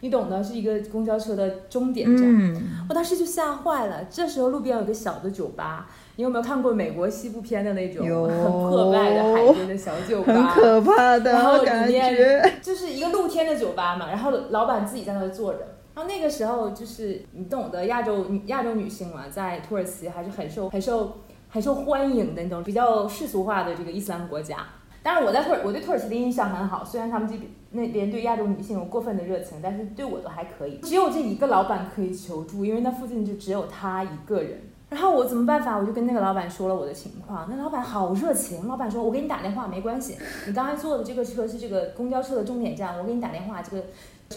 [0.00, 2.26] 你懂的，是一个公交车的终点站。
[2.26, 4.06] 嗯，我当时就吓坏了。
[4.10, 5.86] 这时候路边有个小的酒吧，
[6.16, 10.32] 你有没有看过美国西部片的那种很破败的海边的小酒吧？
[10.32, 12.54] 很可怕的然后感里面觉。
[12.62, 15.58] 就是一个露天的酒吧嘛，然后老板自己在那儿坐着。
[15.94, 21.18] 然后那个时候就是你懂得，亚洲亚洲女性嘛，在土耳其还是很受很受
[21.50, 24.66] 很受欢迎的那种比较世俗化的这个伊斯兰国家。
[25.02, 30.78] 当然，我在土耳我对土耳其的印象很好，虽然他们这边那边对亚洲女性有过分的热情，但是对我都还可以。
[30.82, 34.60] 只有这一个老板可以求助，因为那附近就只有他一个人。
[34.90, 35.78] 然后我怎么办法？
[35.78, 37.46] 我就跟那个老板说了我的情况。
[37.48, 40.18] 那老板好热情，老板说：“我给你打电话，没关系。
[40.48, 43.84] 你刚才坐的这个车是这个公交车的终点站，我给你打电话，这个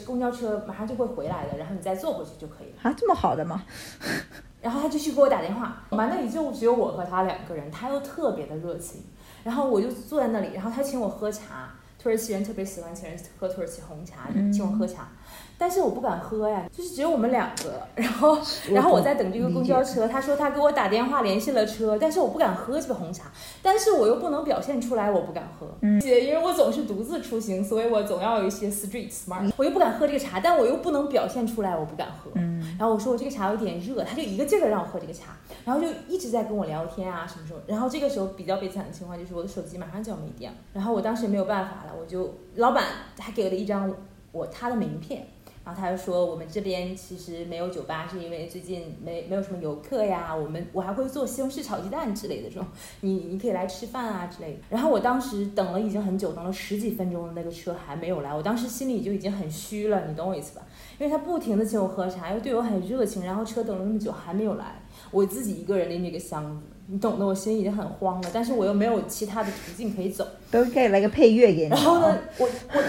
[0.05, 3.63] 公交车马上就会回来的，然后你再坐回去就可以了。”啊，这么好的吗？
[4.61, 9.01] 然后他就去给我打电话，嘛那里就只有我和他两个人，他又特别的热情，
[9.43, 11.71] 然后我就坐在那里，然后他请我喝茶，
[12.01, 15.09] 土耳其人特别喜欢请人喝土耳其红茶，请我喝茶，
[15.57, 18.37] 但是我不敢喝呀，就是只有我们两个，然后
[18.71, 23.25] 然后我在等这个公交车，他说他给我打电话联系了车，但是我不敢喝这个红茶，
[23.61, 32.52] 但是我又不能表现出来我不敢喝，嗯，因为我总是独自出行，所以我总要有一些 street smart，我又不敢喝这个茶，但我又不能表现出来我不敢喝，嗯。
[32.77, 37.59] 然后我说我这个茶有点热，他就一个劲儿的让我喝这个茶，然后就一直在跟我聊天啊什么什么。
[37.67, 42.83] 然后这个时候比较悲惨的情况就是我的手机马上就要没电了，然后我当时也没有办法了，我就老板
[43.19, 43.93] 还给了一张
[44.31, 45.27] 我他的名片，
[45.65, 52.67] 然后他就说我们这边其实没有酒吧，是因为最近没没有什么游客呀，我们我还会做西红柿炒鸡蛋之类的这种，
[53.01, 54.59] 你你可以来吃饭啊之类的。
[54.69, 60.65] 然后我当时等了已经很久，等了十几分钟的，那个车还没有来，我当时心里就已经很虚了，你懂我意思吧？
[60.99, 70.27] 因为他不停的请我喝茶，又对我很热情，然后车等了那么久还没有来，我自己一个人拎着个箱子，你懂的，我心里已经很慌了，但是我又没有其他的途径可以走。
[70.51, 71.69] 都可以来个配乐给你。
[71.69, 72.83] 然后呢，我我，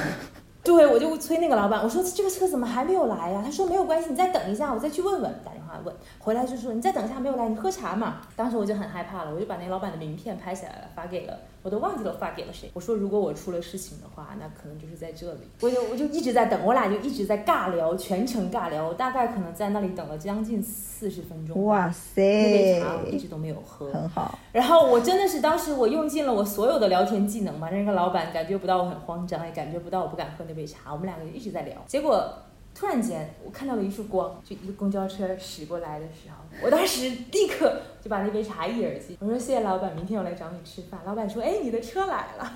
[0.65, 5.31] 对我就催那个老板，我说这个车怎么还没有来呀、他说没有关系，你再等一下，我再去问问。
[5.45, 8.23] 打电话啊问，回来就说你再等一下没有来，你喝茶嘛。
[8.37, 12.71] 当时我就很害怕了，我就把那老板的名片拍下来了，发给了，我都忘记了发给了谁。
[12.75, 15.41] 我说如果我出了事情的话，那可能就是在这里。
[15.61, 21.65] 我就我就一直在等，我俩就一直在尬聊，全程尬聊，我大概可能在那里等了将近四十分钟。
[21.65, 24.39] 哇塞，那杯茶我一直都没有喝，很好。
[24.53, 31.75] 然后我真的是当时我用尽了我所有的聊天技能嘛，那个老板感觉不到我很慌张，也感觉不到我不敢喝那杯茶，我们两个就一直在聊。
[31.87, 32.33] 结果
[32.75, 41.01] 突然间我看到了一束光，就一个公交车驶过来的时候，我当时立刻就把那杯茶一耳机，我说谢谢老板，明天我来找你吃饭。
[41.07, 42.53] 老板说，哎，你的车来了。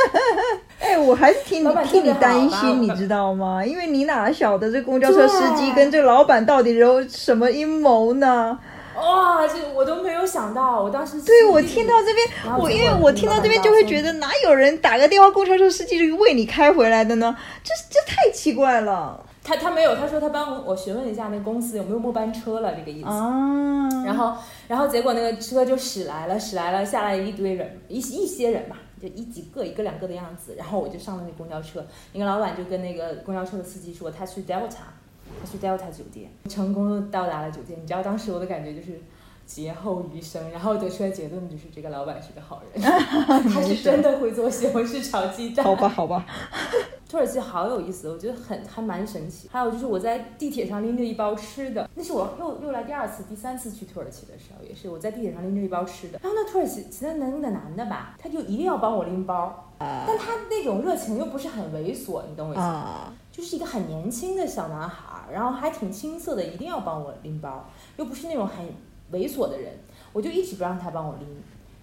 [0.78, 3.64] 哎，我还是替你替你担心，你知道吗？
[3.64, 8.58] 因为你哪晓得这公交车司机跟这老板到底有什么阴谋呢？
[8.96, 17.34] 哇，这我都没有想到，我当时对我听到这边，我因为我听到这边就会觉得哪有人打个电话公交车司机就为你开回来的呢？
[17.64, 23.08] 这这太奇怪了他他没有，他说他帮我询问一下那个公司有没有末班车了，这个意思。
[23.08, 23.88] 啊！
[24.04, 24.36] 然后，
[24.68, 30.54] 然后结果那个车就驶来了，驶来了，下来一堆人，一一些人嘛，就一几个，一个两个的样子。
[30.54, 31.82] 然后我就上了那公交车，
[32.12, 34.92] 那个老板就跟那个公交车的司机说，他去 Delta，
[35.40, 37.80] 他去 Delta 酒店，成功的到达了酒店。
[37.82, 39.00] 你知道当时我的感觉就是
[39.48, 45.64] 劫后余生，然后得出来结论就是这个老板是个好人， 他是真的会做西红柿炒鸡蛋。
[45.64, 46.26] 好吧，好吧，
[47.08, 49.48] 土耳其好有意思，我觉得很还蛮神奇。
[49.50, 56.20] 还有就是我在地铁上拎着一包吃的，那是我又又来第二次、第三次去土耳其的时候，也是我在地铁上拎着一包吃的。
[56.22, 62.66] 然后那土耳其其他男的男的吧，他就一定要帮我拎包，但他那种热情又不是很猥琐，你懂我意思吗？
[62.66, 68.66] 啊，就是一个很年轻的小男孩儿，然后还挺青涩的，一定要帮我拎包，又不是那种很
[69.12, 69.72] 猥琐的人，
[70.12, 71.26] 我就一直不让他帮我拎。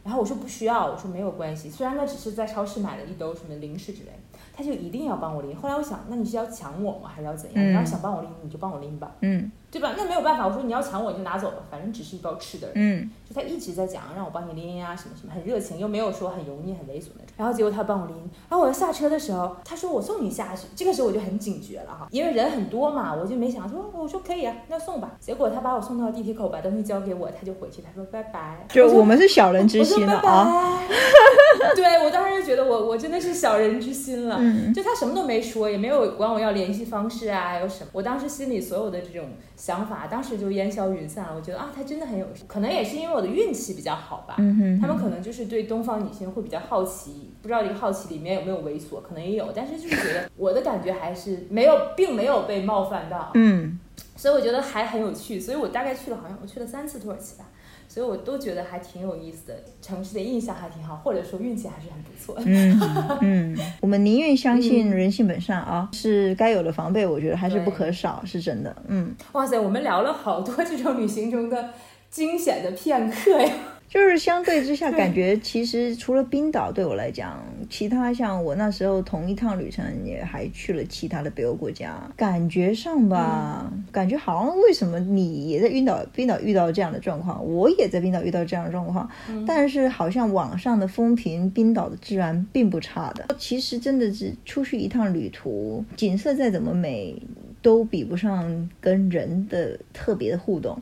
[0.04, 4.12] 然后我说不需要，我说没有关系，虽然他只是在超市买了一兜什么零食之类，
[4.56, 5.56] 他就一定要帮我拎。
[5.56, 7.10] 后来我想，那你是要抢我吗？
[7.10, 7.66] 还是要怎样？
[7.66, 9.94] 嗯你要想帮我拎，你就帮我拎吧，嗯对吧？
[9.98, 12.70] 那没有办法，我说你要抢我你就拿走吧，反正只是一包吃的。
[12.76, 17.34] 嗯，就他一直在讲让我帮你拎啊、什么什么，很热情，又没有说很油腻、很猥琐那种。
[17.36, 18.16] 然后结果他帮我拎，
[18.50, 20.68] 然后我要下车的时候，他说我送你下去。
[20.78, 25.12] 这个时候我就很警觉了哈，因为人很多嘛，我就没想说，我说可以啊，那送吧。
[25.20, 28.66] 结果他把我送到地铁口，把东西交给我，他就回去，他说拜拜。
[28.70, 30.80] 就我们是小人之心了拜啊。
[31.76, 34.38] 对我当时就觉得我我真的是小人之心了。
[34.40, 37.90] 嗯就他什么都没说，也没有管我要联系方式啊，还有什么。
[37.92, 39.30] 我当时心里所有的这种
[39.66, 41.34] 想法，当时就烟消云散了。
[41.36, 44.36] 我觉得啊，他真的很有，可能也是因为我的运气比较好吧。
[44.38, 53.80] 嗯哼，他们可能就是对东方女性会比较好奇，不知道这个好奇里面有没有猥琐，可能也有，但是就是觉得我的感觉还是没有，并没有被冒犯到，嗯
[54.16, 55.40] 所以我觉得还很有趣。
[55.40, 57.46] 所以我大概去了，好像我去了三次土耳其吧，
[57.88, 62.36] 所以我都觉得还挺有意思的，城市的印象还挺好，或者说运气还是很不错。
[62.46, 68.76] 嗯嗯，我们宁愿相信人性本善啊，是该有的防备，我觉得还是不可少，是真的。
[68.88, 71.70] 嗯，哇塞，我们聊了好多这种旅行中的
[72.10, 73.54] 惊险的片刻呀。
[73.88, 89.10] 就是相对之下，感觉其实除了冰岛对我来讲，其他像我那时候同一趟旅程也还去了其他的北欧国家，感觉上吧，感觉好像为什么你也在冰岛冰岛遇到这样的状况，我也在冰岛遇到这样的状况，
[89.48, 93.26] 但是好像网上的风评，冰岛的治安并不差的。
[93.38, 97.16] 其实真的是出去一趟旅途，景色再怎么美，
[97.62, 100.78] 都比不上跟人的特别的互动。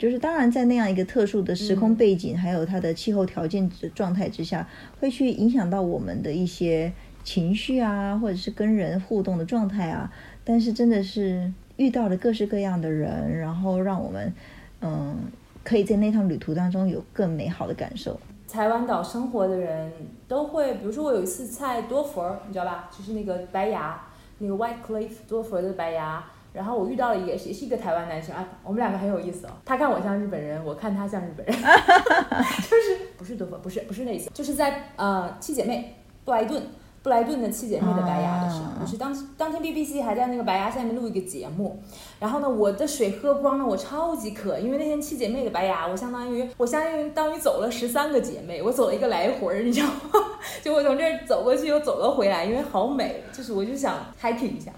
[0.00, 4.66] 就是当然在那样一个特殊的时空背景，还有它的气候条件的状态之下，
[4.98, 6.90] 会去影响到我们的一些
[7.22, 10.10] 情绪啊，或者是跟人互动的状态啊。
[10.42, 14.32] 但是真的是遇到了各式各样的人，然后让我们
[14.80, 15.18] 嗯，
[15.62, 18.18] 可以在那趟旅途当中有更美好的感受。
[18.50, 19.92] 台湾岛生活的人
[20.26, 22.90] 都会，比如说我有一次在多佛，你知道吧？
[22.90, 24.00] 就是那个白崖，
[24.38, 26.24] 那个 White Cliff 多佛的白崖。
[26.52, 29.50] 然后我遇到了一个也是也是一个台湾男生啊，我们两个很有意思哦。
[29.64, 36.62] 他看我像日本人，我看他像日本人， 就是不是多佛，不是不是那些，就是在呃七姐妹布莱顿
[37.02, 41.80] 布莱顿的七姐妹的白牙的时候，啊就是当当天 BBC 还在那个白牙下面录一个节目，
[42.18, 50.10] 然后呢，我的水喝光了，我超级渴，因为那天七姐妹的白牙，我相当于我相当于当于走了十三个姐妹，我走了一个来回儿，你知道吗？
[50.62, 54.70] 就我从这儿走过去又走了回来，因为好美，就是我就想 hiking 一下。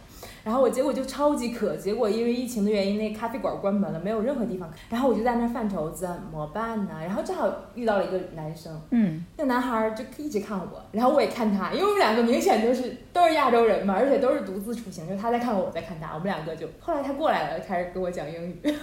[0.45, 4.69] 然后我结果就超级渴，结果因为疫情的原因，那咖啡馆关门了，没有任何地方。
[4.91, 6.91] 然后我就在那儿犯愁怎么办呢？
[7.01, 18.61] 然后正好遇到了一个男生，嗯那男孩儿就一直看我，然后我也看他，因为我们两个明显就是都是亚洲人嘛，而且都是独自出行，就是他在看我，我在看他，我们两个就后来他过来了，开始跟我讲英语，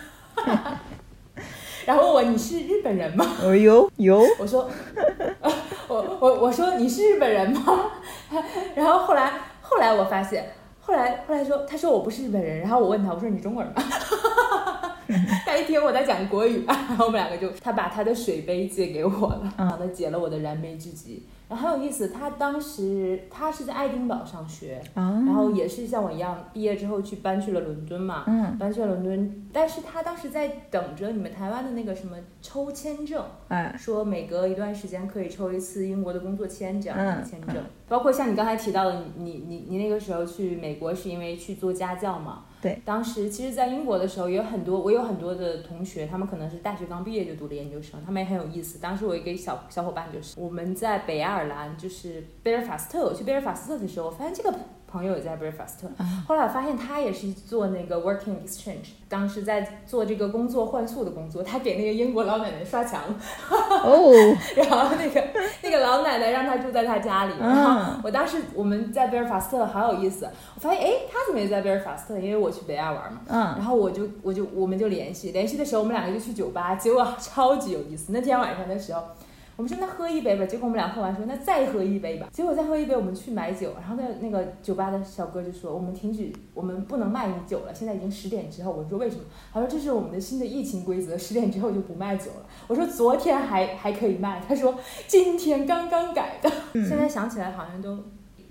[1.86, 3.26] 然后问我你是日本人吗？
[3.44, 4.70] 哦有有，我说，
[5.88, 7.92] 我我我说你是日本人吗？
[8.76, 9.32] 然后后来
[9.62, 10.46] 后来我发现，
[10.90, 13.84] 后来后来说他说我不是日本人，然后我问他我说你中国人吗？
[15.46, 21.24] 他一听我在讲国语，然后我们两个就他把他的水杯借给我了，然后他解了我的燃眉之急。
[21.48, 28.24] 然后很有意思，他当时他是在爱丁堡上学，然后也是像我一样，毕业之后去搬去了伦敦嘛，
[28.60, 29.50] 搬去了伦敦。
[29.52, 33.24] 但是他当时在等着你们台湾的那个什么抽签证，
[33.78, 37.56] 说每隔一段时间可以抽一次英国的工作签这样的签证。
[37.90, 42.46] 包括像你刚才提到的，你你你那个时候去美国是因为去做家教嘛？
[42.62, 48.80] 对，当时其实，在英国的时候，也有很多，我有很多的同学，他们可能是大学刚毕业就读了研究生，他们也很有意思。
[48.80, 54.54] 当时我一个小小伙伴就是，我们在北爱尔兰，就是贝尔法斯特，我去贝尔法斯特的时候，我发现这个。
[54.92, 55.86] 朋友也在 Belfast，
[56.28, 63.04] 后来我发现他也是做那个 working exchange，当时在做这个工作换宿的工作，他给那个英国老奶奶刷墙，
[63.50, 64.12] 哦，
[64.58, 65.24] 然后那个
[65.62, 79.04] 那个老奶奶让他住在他家里，然后我当时我们在 Belfast 好有意思，我发现哎他怎么也在 Belfast，因为我去北亚玩嘛，嗯，然后我就我就我们就联系，联系的时候我们两个就去酒吧，结果超级有意思，那天晚上的时候。
[79.60, 88.72] 我们说那喝一杯吧，结果我们俩喝完说那再喝一杯吧，结果再喝一杯，我们去买酒，然后那那个酒吧的小哥就说我们停止，我们不能卖你酒了，现在已经十点之后。
[88.72, 89.24] 我说为什么？
[89.52, 92.46] 他说这是我们的新的疫情规则，十点之后就不卖酒了。
[92.70, 94.74] 我说昨天还还可以卖，他说
[95.08, 96.50] 今天刚刚改的。
[96.76, 98.02] 现在想起来好像都，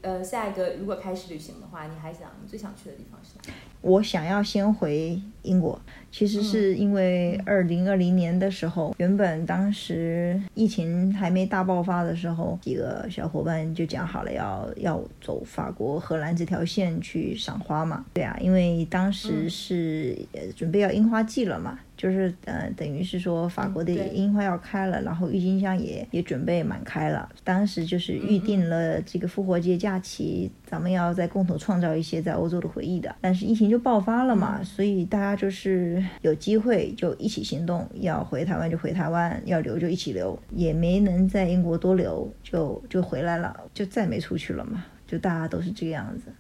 [0.03, 3.55] 呃，下一个如果开始旅行的话，你还想你最想去的地方是哪？
[3.81, 5.81] 我想要先回英国。
[6.11, 18.07] 其实是因为二零二零年的时候，原本当时疫情还没大爆发的时候，几个小伙伴就讲好了要要走法国、荷兰这条线去赏花嘛。
[18.15, 20.19] 对啊，因为当时是
[20.57, 21.79] 准备要樱花季了嘛。
[21.99, 27.29] 就是呃，等于是说法国的樱花要开了，然后郁金香也也准备满开了。
[27.43, 33.15] 当时就是预定了这个复活节假期，咱们要再共同创造一些在欧洲的回忆的。
[33.21, 44.85] 但是疫情就爆发了嘛，所以大家就是有机会就一起行动，要回台湾就回台湾，要留就一起留，也没能在英国多留，就就回来了，就再没出去了嘛。
[45.05, 46.33] 就大家都是这个样子。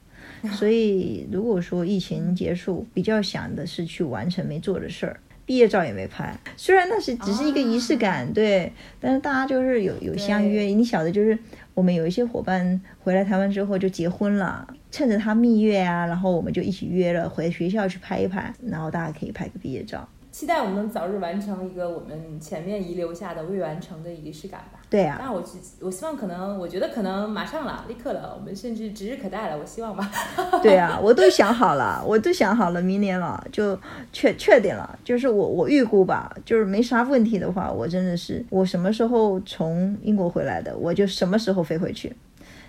[0.54, 5.18] 所以如果说疫情结束，比较想的是去完成没做的事儿。
[5.48, 8.70] 毕业照也没拍，虽然那是只是一个仪式感，对，
[9.00, 10.64] 但是大家就是有有相约。
[10.64, 11.38] 你晓得，就是
[11.72, 20.06] 我们有一些伙伴回来台湾之后就结婚了，趁着他蜜月啊，然后我们就一起约了回学校去拍一拍，然后大家可以拍个毕业照。
[20.38, 24.78] 期待我们能早日完成一个我们前面遗留下的未完成的仪式感吧。
[24.88, 25.44] 对啊，但我
[25.80, 29.58] 我希望可能，我觉得可能马上了，立刻了，我们甚至指日可待了。
[29.58, 30.08] 我希望吧。
[30.62, 33.76] 对啊，我都想好了，我都想好了，明年了就
[34.12, 34.96] 确确定了。
[35.02, 42.14] 就是我我预估吧，就是没啥问题的话，我真的是我什么时候从英国回来的，我就什么时候飞回去，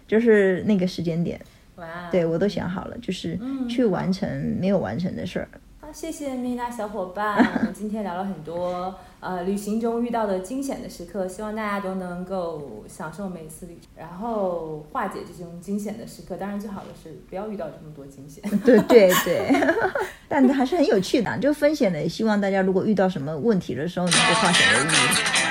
[0.08, 1.40] 就是那个时间点。
[1.76, 3.40] 哇，对我都想好了，就是
[3.70, 4.28] 去完成
[4.60, 5.48] 没有完成的事儿。
[5.92, 16.36] 谢谢米娜小伙伴， 我们今天聊了很多呃旅行中遇到的惊险的时刻，希望大家都能够享受每一次旅，然后化解这种惊险的时刻。
[16.38, 18.44] 当然最好的是不要遇到这么多惊险。
[18.64, 19.52] 对对对，
[20.30, 22.08] 但还是很有趣的，就风险的。
[22.08, 25.49] 希望大家如果遇到什么问题的时候，能够化险为夷。